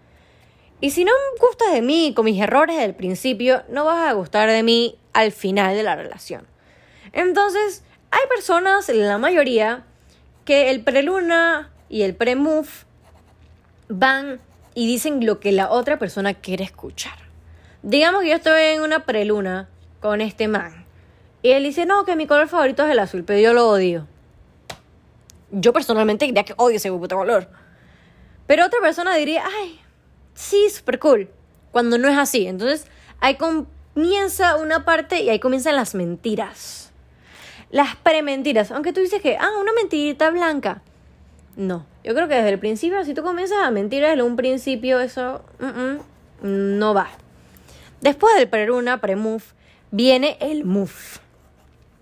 Y 0.81 0.91
si 0.91 1.05
no 1.05 1.13
gustas 1.41 1.73
de 1.73 1.83
mí 1.83 2.13
con 2.15 2.27
mis 2.27 2.41
errores 2.41 2.77
del 2.77 2.95
principio, 2.95 3.63
no 3.69 3.85
vas 3.85 4.09
a 4.09 4.13
gustar 4.13 4.51
de 4.51 4.63
mí 4.63 4.99
al 5.13 5.33
final 5.33 5.75
de 5.75 5.83
la 5.83 5.97
relación. 5.97 6.47
Entonces, 7.13 7.85
hay 8.11 8.21
personas, 8.29 8.89
la 8.89 9.19
mayoría, 9.19 9.85
que 10.45 10.71
el 10.71 10.83
preluna 10.83 11.71
y 11.89 12.03
el 12.03 12.15
pre-move 12.15 12.69
van 13.89 14.41
y 14.75 14.87
dicen 14.87 15.25
lo 15.25 15.41
que 15.41 15.53
la 15.53 15.71
otra 15.71 15.99
persona 15.99 16.35
quiere 16.35 16.65
escuchar. 16.65 17.17
Digamos 17.83 18.23
que 18.23 18.31
yo 18.31 18.37
estoy 18.37 18.63
en 18.63 18.83
una 18.83 19.05
preluna 19.05 19.69
con 20.01 20.21
este 20.21 20.49
man. 20.49 20.85
Y 21.43 21.51
él 21.51 21.63
dice, 21.63 21.87
no, 21.87 22.05
que 22.05 22.17
mi 22.17 22.27
color 22.27 22.49
favorito 22.49 22.85
es 22.85 22.91
el 22.91 22.99
azul, 22.99 23.25
pero 23.25 23.39
yo 23.39 23.53
lo 23.53 23.69
odio. 23.69 24.07
Yo 25.51 25.73
personalmente 25.73 26.25
diría 26.25 26.45
que 26.45 26.55
odio 26.57 26.77
ese 26.77 26.91
puto 26.91 27.17
color. 27.17 27.49
Pero 28.47 28.67
otra 28.67 28.81
persona 28.81 29.15
diría, 29.15 29.45
ay, 29.61 29.81
sí, 30.35 30.69
super 30.71 30.99
cool. 30.99 31.29
Cuando 31.71 31.99
no 31.99 32.09
es 32.09 32.17
así. 32.17 32.47
Entonces, 32.47 32.87
ahí 33.21 33.37
comienza 33.37 34.57
una 34.57 34.85
parte 34.85 35.21
y 35.23 35.29
ahí 35.29 35.39
comienzan 35.39 35.77
las 35.77 35.95
mentiras. 35.95 36.93
Las 37.75 37.97
prementiras. 37.97 38.71
Aunque 38.71 38.93
tú 38.93 39.01
dices 39.01 39.21
que, 39.21 39.37
ah, 39.37 39.51
una 39.61 39.73
mentirita 39.73 40.31
blanca. 40.31 40.81
No. 41.57 41.85
Yo 42.05 42.15
creo 42.15 42.29
que 42.29 42.37
desde 42.37 42.51
el 42.51 42.61
principio, 42.61 43.05
si 43.05 43.15
tú 43.15 43.25
comienzas 43.25 43.59
a 43.65 43.73
mentir 43.73 44.01
desde 44.05 44.23
un 44.23 44.37
principio, 44.37 45.01
eso 45.01 45.43
no 46.41 46.95
va. 46.95 47.09
Después 48.01 48.37
del 48.37 48.49
pre-una, 48.49 49.01
pre-move, 49.01 49.43
viene 49.91 50.37
el 50.39 50.65
move. 50.65 51.19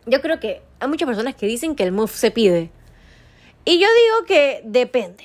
Yo 0.04 0.20
creo 0.20 0.38
que 0.38 0.60
hay 0.78 0.88
muchas 0.88 1.06
personas 1.06 1.36
que 1.36 1.46
dicen 1.46 1.74
que 1.74 1.84
el 1.84 1.92
move 1.92 2.12
se 2.12 2.30
pide. 2.30 2.70
Y 3.64 3.78
yo 3.78 3.86
digo 3.86 4.26
que 4.26 4.60
depende. 4.66 5.24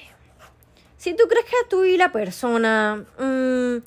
Si 0.96 1.14
tú 1.14 1.26
crees 1.28 1.44
que 1.44 1.58
tú 1.70 1.84
y 1.84 1.98
la 1.98 2.14
persona, 2.14 3.04
mm, 3.20 3.84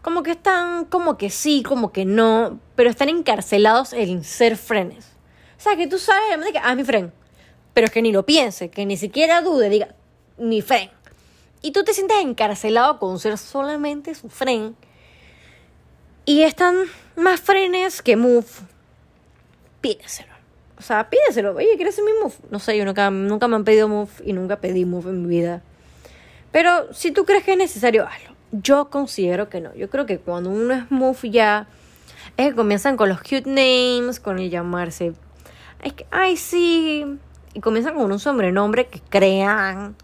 como 0.00 0.22
que 0.22 0.30
están, 0.30 0.84
como 0.84 1.18
que 1.18 1.28
sí, 1.30 1.64
como 1.64 1.90
que 1.90 2.04
no, 2.04 2.60
pero 2.76 2.88
están 2.88 3.08
encarcelados 3.08 3.92
en 3.92 4.22
ser 4.22 4.56
frenes. 4.56 5.13
O 5.64 5.66
sea, 5.66 5.78
que 5.78 5.86
tú 5.86 5.98
sabes 5.98 6.52
que, 6.52 6.58
ah, 6.62 6.74
mi 6.74 6.84
friend. 6.84 7.10
Pero 7.72 7.86
es 7.86 7.90
que 7.90 8.02
ni 8.02 8.12
lo 8.12 8.26
piense, 8.26 8.68
que 8.68 8.84
ni 8.84 8.98
siquiera 8.98 9.40
dude, 9.40 9.70
diga, 9.70 9.94
mi 10.36 10.60
friend. 10.60 10.90
Y 11.62 11.70
tú 11.72 11.84
te 11.84 11.94
sientes 11.94 12.18
encarcelado 12.20 12.98
con 12.98 13.18
ser 13.18 13.38
solamente 13.38 14.14
su 14.14 14.28
friend 14.28 14.74
y 16.26 16.42
están 16.42 16.76
más 17.16 17.40
frenes 17.40 18.02
que 18.02 18.14
Move. 18.14 18.44
Pídeselo. 19.80 20.34
O 20.76 20.82
sea, 20.82 21.08
pídeselo. 21.08 21.54
Oye, 21.54 21.76
¿quieres 21.76 21.94
ser 21.94 22.04
mi 22.04 22.12
Move? 22.22 22.34
No 22.50 22.58
sé, 22.58 22.76
yo 22.76 22.84
nunca, 22.84 23.08
nunca 23.08 23.48
me 23.48 23.56
han 23.56 23.64
pedido 23.64 23.88
Move 23.88 24.10
y 24.22 24.34
nunca 24.34 24.60
pedí 24.60 24.84
Move 24.84 25.08
en 25.08 25.22
mi 25.22 25.28
vida. 25.28 25.62
Pero 26.52 26.92
si 26.92 27.10
tú 27.10 27.24
crees 27.24 27.42
que 27.42 27.52
es 27.52 27.58
necesario, 27.58 28.06
hazlo. 28.06 28.36
Yo 28.52 28.90
considero 28.90 29.48
que 29.48 29.62
no. 29.62 29.74
Yo 29.74 29.88
creo 29.88 30.04
que 30.04 30.18
cuando 30.18 30.50
uno 30.50 30.74
es 30.74 30.90
Move 30.90 31.30
ya, 31.30 31.68
es 32.36 32.50
que 32.50 32.54
comienzan 32.54 32.98
con 32.98 33.08
los 33.08 33.22
cute 33.22 33.44
names, 33.46 34.20
con 34.20 34.38
el 34.38 34.50
llamarse 34.50 35.14
es 35.84 35.92
que, 35.92 36.06
ay, 36.10 36.36
sí. 36.36 37.04
Y 37.52 37.60
comienzan 37.60 37.94
con 37.94 38.10
un 38.10 38.18
sobrenombre 38.18 38.86
que 38.86 39.00
crean. 39.00 39.94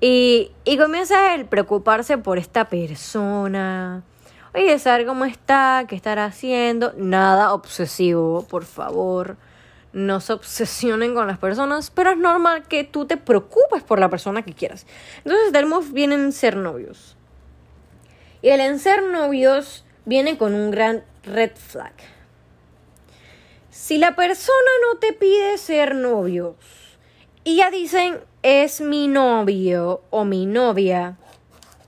Y, 0.00 0.50
y 0.64 0.78
comienza 0.78 1.34
el 1.34 1.44
preocuparse 1.44 2.18
por 2.18 2.38
esta 2.38 2.68
persona. 2.68 4.02
Oye, 4.54 4.78
saber 4.78 5.06
cómo 5.06 5.24
está, 5.24 5.84
qué 5.88 5.94
estará 5.94 6.24
haciendo. 6.24 6.94
Nada 6.96 7.52
obsesivo, 7.52 8.46
por 8.48 8.64
favor. 8.64 9.36
No 9.92 10.20
se 10.20 10.32
obsesionen 10.32 11.14
con 11.14 11.26
las 11.26 11.38
personas, 11.38 11.90
pero 11.90 12.10
es 12.10 12.18
normal 12.18 12.62
que 12.64 12.84
tú 12.84 13.06
te 13.06 13.16
preocupes 13.16 13.82
por 13.82 13.98
la 13.98 14.08
persona 14.08 14.42
que 14.42 14.52
quieras. 14.52 14.86
Entonces, 15.18 15.52
tenemos 15.52 15.92
bien 15.92 16.12
en 16.12 16.32
ser 16.32 16.56
novios. 16.56 17.16
Y 18.40 18.48
el 18.48 18.60
en 18.60 18.78
ser 18.78 19.02
novios 19.02 19.84
viene 20.04 20.38
con 20.38 20.54
un 20.54 20.70
gran 20.70 21.04
red 21.24 21.52
flag. 21.54 21.92
Si 23.80 23.96
la 23.96 24.16
persona 24.16 24.70
no 24.82 24.98
te 24.98 25.12
pide 25.12 25.56
ser 25.56 25.94
novios 25.94 26.56
y 27.44 27.58
ya 27.58 27.70
dicen 27.70 28.18
es 28.42 28.80
mi 28.80 29.06
novio 29.06 30.02
o 30.10 30.24
mi 30.24 30.46
novia, 30.46 31.16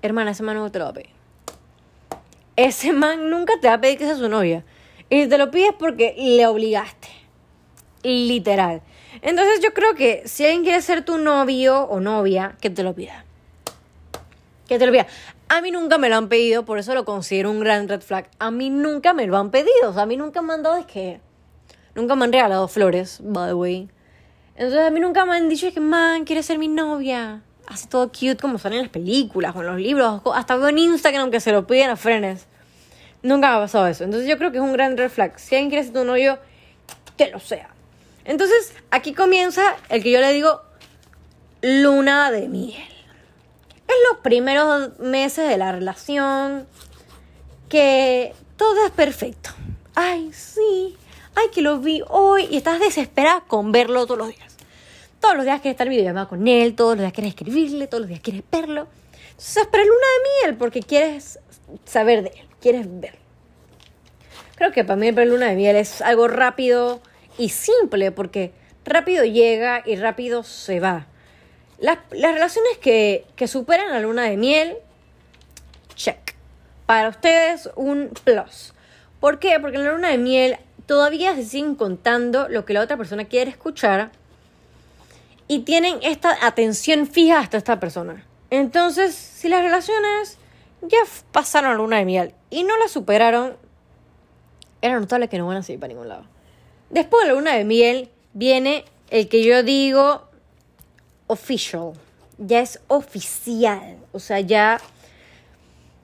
hermana, 0.01 0.31
ese 0.31 0.45
man 0.45 0.57
no 0.57 0.71
te 0.71 0.79
lo 0.79 0.85
va 0.85 0.91
a 0.93 0.95
pedir. 0.95 1.11
Ese 2.55 2.93
man 2.93 3.29
nunca 3.29 3.55
te 3.61 3.67
va 3.67 3.75
a 3.75 3.81
pedir 3.81 3.99
que 3.99 4.07
sea 4.07 4.15
su 4.15 4.29
novia. 4.29 4.65
Y 5.11 5.27
te 5.27 5.37
lo 5.37 5.51
pides 5.51 5.75
porque 5.77 6.15
le 6.17 6.47
obligaste. 6.47 7.09
Literal. 8.05 8.83
Entonces 9.21 9.61
yo 9.61 9.75
creo 9.75 9.97
que 9.97 10.23
si 10.27 10.45
alguien 10.45 10.63
quiere 10.63 10.83
ser 10.83 11.05
tu 11.05 11.19
novio 11.19 11.83
o 11.83 11.99
novia, 11.99 12.57
que 12.61 12.71
te 12.71 12.85
lo 12.85 12.95
pida. 12.95 13.25
Que 14.69 14.79
te 14.79 14.87
lo 14.87 14.93
pida. 14.93 15.09
A 15.49 15.61
mí 15.61 15.73
nunca 15.73 15.99
me 15.99 16.09
lo 16.09 16.17
han 16.17 16.29
pedido, 16.29 16.65
por 16.65 16.79
eso 16.79 16.95
lo 16.95 17.05
considero 17.05 17.51
un 17.51 17.59
gran 17.59 17.89
red 17.89 18.01
flag. 18.01 18.31
A 18.39 18.53
mí 18.53 18.71
nunca 18.71 19.13
me 19.13 19.27
lo 19.27 19.37
han 19.37 19.51
pedido. 19.51 19.91
O 19.91 19.93
sea, 19.93 20.05
a 20.05 20.07
mí 20.07 20.17
nunca 20.17 20.41
me 20.41 20.55
han 20.55 20.63
dado 20.63 20.77
es 20.77 20.87
que. 20.87 21.21
Nunca 21.95 22.15
me 22.15 22.25
han 22.25 22.33
regalado 22.33 22.69
flores, 22.69 23.21
by 23.23 23.49
the 23.49 23.55
way. 23.55 23.89
Entonces 24.57 24.87
a 24.87 24.91
mí 24.91 25.01
nunca 25.01 25.25
me 25.25 25.37
han 25.37 25.49
dicho 25.49 25.73
que, 25.73 25.81
man, 25.81 26.25
quiere 26.25 26.43
ser 26.43 26.59
mi 26.59 26.69
novia. 26.69 27.43
Hace 27.67 27.89
todo 27.89 28.09
cute 28.09 28.37
como 28.37 28.59
sale 28.59 28.77
en 28.77 28.83
las 28.83 28.91
películas 28.91 29.55
o 29.55 29.61
en 29.61 29.67
los 29.67 29.81
libros. 29.81 30.23
Hasta 30.35 30.57
veo 30.57 30.69
en 30.69 30.79
Instagram 30.79 31.31
que 31.31 31.41
se 31.41 31.53
lo 31.53 31.67
piden 31.67 31.91
a 31.91 31.97
frenes. 31.97 32.47
Nunca 33.23 33.49
me 33.49 33.57
ha 33.57 33.61
pasado 33.61 33.87
eso. 33.87 34.05
Entonces 34.05 34.29
yo 34.29 34.39
creo 34.39 34.51
que 34.51 34.59
es 34.59 34.63
un 34.63 34.73
gran 34.73 34.97
red. 34.97 35.11
Si 35.37 35.55
alguien 35.55 35.71
quiere 35.71 35.85
ser 35.85 35.93
tu 35.93 36.05
novio, 36.05 36.39
que 37.17 37.31
lo 37.31 37.39
sea. 37.39 37.71
Entonces 38.25 38.75
aquí 38.91 39.15
comienza 39.15 39.63
el 39.89 40.03
que 40.03 40.11
yo 40.11 40.21
le 40.21 40.33
digo 40.33 40.63
luna 41.63 42.31
de 42.31 42.49
miel 42.49 42.91
es 43.91 43.97
los 44.11 44.21
primeros 44.21 44.99
meses 45.01 45.49
de 45.49 45.59
la 45.59 45.73
relación 45.73 46.67
que 47.69 48.35
todo 48.57 48.87
es 48.87 48.93
perfecto. 48.93 49.51
Ay, 49.95 50.33
sí, 50.33 50.97
ay, 51.41 51.49
que 51.51 51.63
lo 51.63 51.79
vi 51.79 52.03
hoy 52.09 52.47
y 52.51 52.57
estás 52.57 52.81
desesperada 52.81 53.43
con 53.47 53.73
verlo 53.73 54.07
todos 54.07 54.19
los 54.19 54.29
días. 54.29 54.57
Todos 55.21 55.37
los 55.37 55.45
días 55.45 55.61
quieres 55.61 55.75
estar 55.75 55.89
videollamada 55.89 56.29
con 56.29 56.47
él, 56.49 56.75
todos 56.75 56.97
los 56.97 57.01
días 57.01 57.13
quieres 57.13 57.35
escribirle, 57.35 57.87
todos 57.87 58.03
los 58.03 58.09
días 58.09 58.21
quieres 58.21 58.43
verlo. 58.51 58.89
Entonces, 59.31 59.67
para 59.67 59.85
luna 59.85 59.95
de 59.95 60.47
miel 60.47 60.57
porque 60.59 60.81
quieres 60.81 61.39
saber 61.85 62.23
de 62.23 62.31
él, 62.31 62.47
quieres 62.61 62.87
verlo. 62.89 63.19
Creo 64.57 64.73
que 64.73 64.85
para 64.85 64.97
mí 64.97 65.09
el 65.09 65.29
luna 65.29 65.47
de 65.47 65.57
miel 65.57 65.77
es 65.77 66.03
algo 66.03 66.29
rápido 66.29 67.01
y 67.39 67.49
simple 67.49 68.13
porque 68.13 68.53
rápido 68.85 69.25
llega 69.25 69.83
y 69.87 69.97
rápido 69.97 70.43
se 70.43 70.81
va. 70.81 71.07
Las, 71.79 71.99
relaciones 72.11 72.77
que, 72.79 73.25
que 73.37 73.49
superan 73.49 73.91
la 73.91 74.01
luna 74.01 74.25
de 74.25 74.37
miel, 74.37 74.77
check. 75.95 76.35
Para 76.85 77.09
ustedes, 77.09 77.71
un 77.77 78.11
plus. 78.25 78.75
¿Por 79.21 79.39
qué? 79.39 79.59
Porque 79.61 79.77
en 79.77 79.85
la 79.85 79.93
luna 79.93 80.09
de 80.11 80.19
miel 80.19 80.59
todavía 80.91 81.37
se 81.37 81.45
siguen 81.45 81.77
contando 81.77 82.49
lo 82.49 82.65
que 82.65 82.73
la 82.73 82.81
otra 82.81 82.97
persona 82.97 83.25
quiere 83.27 83.49
escuchar 83.49 84.11
y 85.47 85.61
tienen 85.61 86.01
esta 86.03 86.45
atención 86.45 87.07
fija 87.07 87.39
hasta 87.39 87.59
esta 87.59 87.79
persona. 87.79 88.27
Entonces, 88.51 89.15
si 89.15 89.49
las 89.49 89.63
relaciones 89.63 90.37
ya 90.83 90.99
pasaron 91.31 91.71
la 91.71 91.77
luna 91.77 91.99
de 91.99 92.05
miel 92.07 92.35
y 92.51 92.65
no 92.65 92.77
la 92.77 92.89
superaron, 92.89 93.57
era 94.83 94.99
notable 94.99 95.29
que 95.29 95.39
no 95.39 95.47
van 95.47 95.59
a 95.59 95.63
seguir 95.63 95.79
para 95.79 95.93
ningún 95.93 96.09
lado. 96.09 96.25
Después 96.91 97.23
de 97.23 97.29
la 97.29 97.35
luna 97.35 97.55
de 97.55 97.63
miel 97.63 98.11
viene 98.33 98.85
el 99.11 99.29
que 99.29 99.45
yo 99.45 99.63
digo 99.63 100.29
official, 101.29 101.93
ya 102.37 102.63
es 102.63 102.81
oficial, 102.89 103.97
o 104.11 104.19
sea, 104.19 104.41
ya 104.41 104.81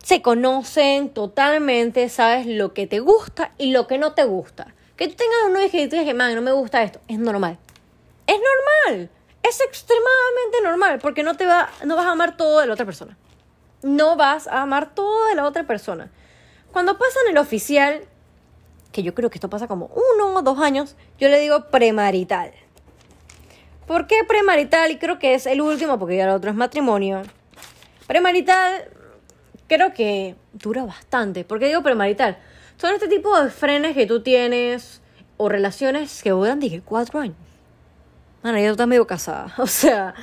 se 0.04 0.22
conocen 0.22 1.08
totalmente, 1.08 2.08
sabes 2.08 2.46
lo 2.46 2.72
que 2.72 2.86
te 2.86 3.00
gusta 3.00 3.50
y 3.58 3.72
lo 3.72 3.88
que 3.88 3.98
no 3.98 4.12
te 4.12 4.22
gusta. 4.22 4.75
Que 4.96 5.08
tú 5.08 5.14
tengas 5.14 5.36
un 5.46 5.70
que 5.70 5.88
digas 5.88 6.04
que, 6.04 6.14
man, 6.14 6.34
no 6.34 6.42
me 6.42 6.52
gusta 6.52 6.82
esto, 6.82 7.00
es 7.06 7.18
normal. 7.18 7.58
Es 8.26 8.36
normal, 8.36 9.10
es 9.42 9.60
extremadamente 9.60 10.62
normal, 10.62 10.98
porque 11.00 11.22
no, 11.22 11.36
te 11.36 11.46
va, 11.46 11.70
no 11.84 11.96
vas 11.96 12.06
a 12.06 12.12
amar 12.12 12.36
todo 12.36 12.60
de 12.60 12.66
la 12.66 12.72
otra 12.72 12.86
persona. 12.86 13.16
No 13.82 14.16
vas 14.16 14.48
a 14.48 14.62
amar 14.62 14.94
todo 14.94 15.26
de 15.26 15.34
la 15.34 15.44
otra 15.44 15.64
persona. 15.64 16.10
Cuando 16.72 16.98
pasan 16.98 17.22
el 17.28 17.38
oficial, 17.38 18.04
que 18.90 19.02
yo 19.02 19.14
creo 19.14 19.30
que 19.30 19.36
esto 19.36 19.50
pasa 19.50 19.68
como 19.68 19.90
uno 19.94 20.36
o 20.36 20.42
dos 20.42 20.58
años, 20.58 20.96
yo 21.18 21.28
le 21.28 21.38
digo 21.38 21.66
premarital. 21.66 22.52
¿Por 23.86 24.06
qué 24.06 24.24
premarital? 24.26 24.90
Y 24.90 24.98
creo 24.98 25.18
que 25.18 25.34
es 25.34 25.46
el 25.46 25.60
último, 25.60 25.98
porque 25.98 26.16
ya 26.16 26.24
el 26.24 26.30
otro 26.30 26.50
es 26.50 26.56
matrimonio. 26.56 27.22
Premarital, 28.06 28.90
creo 29.68 29.92
que 29.92 30.34
dura 30.52 30.84
bastante. 30.84 31.44
¿Por 31.44 31.58
qué 31.58 31.66
digo 31.66 31.82
premarital? 31.82 32.38
Son 32.78 32.94
este 32.94 33.08
tipo 33.08 33.38
de 33.40 33.50
frenes 33.50 33.94
que 33.94 34.06
tú 34.06 34.22
tienes 34.22 35.00
o 35.36 35.48
relaciones 35.48 36.22
que 36.22 36.30
duran, 36.30 36.60
dije, 36.60 36.82
cuatro 36.84 37.20
años. 37.20 37.36
Bueno, 38.42 38.58
tú 38.58 38.70
estás 38.70 38.86
medio 38.86 39.06
casada. 39.06 39.52
O 39.58 39.66
sea, 39.66 40.14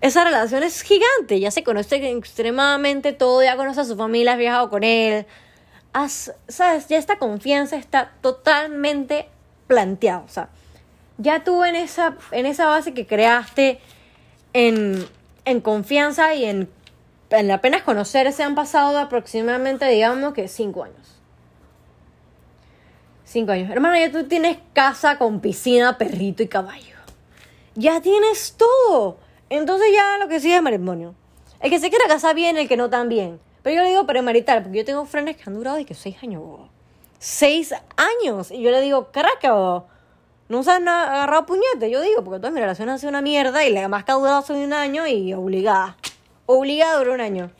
esa 0.00 0.24
relación 0.24 0.62
es 0.62 0.82
gigante. 0.82 1.40
Ya 1.40 1.50
se 1.50 1.62
conoce 1.62 1.96
extremadamente 2.10 3.12
todo, 3.12 3.42
ya 3.42 3.56
conoce 3.56 3.80
a 3.80 3.84
su 3.84 3.96
familia, 3.96 4.32
has 4.32 4.38
viajado 4.38 4.68
con 4.68 4.84
él. 4.84 5.26
¿Sabes? 6.48 6.88
Ya 6.88 6.98
esta 6.98 7.18
confianza 7.18 7.76
está 7.76 8.12
totalmente 8.20 9.28
planteada. 9.68 10.20
O 10.20 10.28
sea, 10.28 10.48
ya 11.18 11.44
tú 11.44 11.64
en 11.64 11.76
esa, 11.76 12.16
en 12.30 12.46
esa 12.46 12.66
base 12.66 12.94
que 12.94 13.06
creaste 13.06 13.78
en, 14.52 15.06
confianza 15.62 16.34
y 16.34 16.44
en, 16.44 16.68
en 17.30 17.50
apenas 17.50 17.82
conocerse 17.82 18.42
han 18.42 18.54
pasado 18.54 18.98
aproximadamente, 18.98 19.86
digamos 19.86 20.34
que 20.34 20.48
cinco 20.48 20.84
años. 20.84 21.21
Cinco 23.32 23.52
años. 23.52 23.70
Hermano, 23.70 23.96
ya 23.96 24.12
tú 24.12 24.24
tienes 24.24 24.58
casa 24.74 25.16
con 25.16 25.40
piscina, 25.40 25.96
perrito 25.96 26.42
y 26.42 26.48
caballo. 26.48 26.96
Ya 27.74 28.02
tienes 28.02 28.58
todo. 28.58 29.16
Entonces 29.48 29.88
ya 29.90 30.18
lo 30.18 30.28
que 30.28 30.38
sigue 30.38 30.56
es 30.56 30.62
matrimonio. 30.62 31.14
El 31.60 31.70
que 31.70 31.78
se 31.78 31.88
quiera 31.88 32.04
casar 32.08 32.34
bien, 32.34 32.58
el 32.58 32.68
que 32.68 32.76
no 32.76 32.90
tan 32.90 33.08
bien. 33.08 33.40
Pero 33.62 33.76
yo 33.76 33.82
le 33.84 33.88
digo 33.88 34.06
premarital, 34.06 34.62
porque 34.62 34.80
yo 34.80 34.84
tengo 34.84 35.06
frenes 35.06 35.38
que 35.38 35.44
han 35.46 35.54
durado 35.54 35.78
de 35.78 35.86
que 35.86 35.94
seis 35.94 36.16
años. 36.22 36.42
Seis 37.18 37.72
años. 37.96 38.50
Y 38.50 38.60
yo 38.60 38.70
le 38.70 38.82
digo, 38.82 39.10
caraca, 39.10 39.48
no 40.50 40.62
se 40.62 40.70
han 40.70 40.86
agarrado 40.86 41.46
puñetes, 41.46 41.90
yo 41.90 42.02
sido 42.02 42.22
porque 42.22 42.38
toda 42.38 42.50
mi 42.50 42.60
relación 42.60 42.90
ha 42.90 42.98
sido 42.98 43.08
una 43.08 43.22
mierda 43.22 43.64
y 43.64 43.72
la 43.72 43.88
más 43.88 44.04
que 44.04 44.12
ha 44.12 44.16
durado 44.16 44.40
hace 44.40 44.52
un 44.52 44.74
año 44.74 45.06
y 45.06 45.32
obligada. 45.32 45.96
Obligada 46.44 46.98
duró 46.98 47.14
un 47.14 47.22
año. 47.22 47.50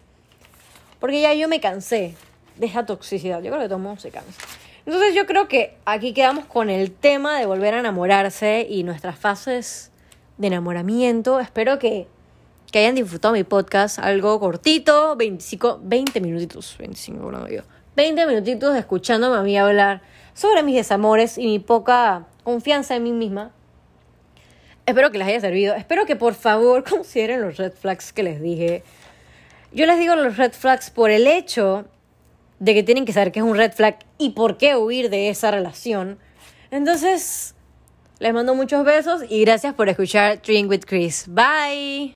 Porque 1.01 1.23
ya 1.23 1.33
yo 1.33 1.49
me 1.49 1.63
cansé 1.63 2.15
de 2.57 2.67
esa 2.67 2.85
toxicidad. 2.85 3.41
Yo 3.41 3.51
creo 3.51 3.63
que 3.63 3.69
todo 3.69 3.79
el 3.79 3.85
mundo 3.85 3.99
se 3.99 4.11
cansa. 4.11 4.39
Entonces 4.85 5.15
yo 5.15 5.27
creo 5.27 5.47
que 5.47 5.77
aquí 5.85 6.13
quedamos 6.13 6.45
con 6.47 6.69
el 6.69 6.91
tema 6.91 7.39
de 7.39 7.47
volver 7.47 7.75
a 7.75 7.81
enamorarse 7.81 8.67
y 8.69 8.83
nuestras 8.83 9.17
fases 9.17 9.93
de 10.39 10.49
enamoramiento. 10.49 11.39
Espero 11.39 11.79
que, 11.79 12.09
que 12.73 12.81
hayan 12.81 12.97
disfrutado 12.97 13.35
mi 13.35 13.45
podcast. 13.45 14.01
Algo 14.01 14.41
cortito, 14.41 15.15
25, 15.15 15.81
20 15.85 16.21
minutitos. 16.21 16.77
25, 16.79 17.31
no 17.31 17.45
digo. 17.45 17.63
20 17.95 18.27
minutitos 18.27 18.77
escuchándome 18.77 19.37
a 19.37 19.43
mí 19.43 19.57
hablar 19.57 20.03
sobre 20.35 20.63
mis 20.63 20.75
desamores 20.75 21.39
y 21.39 21.47
mi 21.47 21.59
poca 21.61 22.27
confianza 22.43 22.97
en 22.97 23.05
mí 23.05 23.13
misma. 23.13 23.53
Espero 24.85 25.13
que 25.13 25.19
les 25.19 25.29
haya 25.29 25.41
servido. 25.41 25.75
Espero 25.77 26.07
que 26.07 26.17
por 26.17 26.35
favor 26.35 26.83
consideren 26.89 27.41
los 27.41 27.57
red 27.57 27.73
flags 27.73 28.13
que 28.13 28.25
les 28.25 28.41
dije. 28.43 28.83
Yo 29.73 29.87
les 29.87 29.99
digo 29.99 30.17
los 30.17 30.37
red 30.37 30.53
flags 30.53 30.91
por 30.91 31.11
el 31.11 31.29
hecho 31.29 31.85
de 32.63 32.75
que 32.75 32.85
tienen 32.85 33.05
que 33.05 33.13
saber 33.13 33.33
qué 33.33 33.41
es 33.41 33.45
un 33.45 33.57
red 33.57 33.73
flag 33.73 33.99
y 34.19 34.31
por 34.31 34.57
qué 34.57 34.77
huir 34.77 35.11
de 35.11 35.31
esa 35.31 35.51
relación. 35.51 36.21
Entonces, 36.71 37.57
les 38.21 38.33
mando 38.33 38.55
muchos 38.55 38.85
besos 38.85 39.23
y 39.29 39.41
gracias 39.41 39.75
por 39.75 39.89
escuchar 39.89 40.41
Drink 40.43 40.71
with 40.71 40.83
Chris. 40.87 41.25
Bye. 41.27 42.11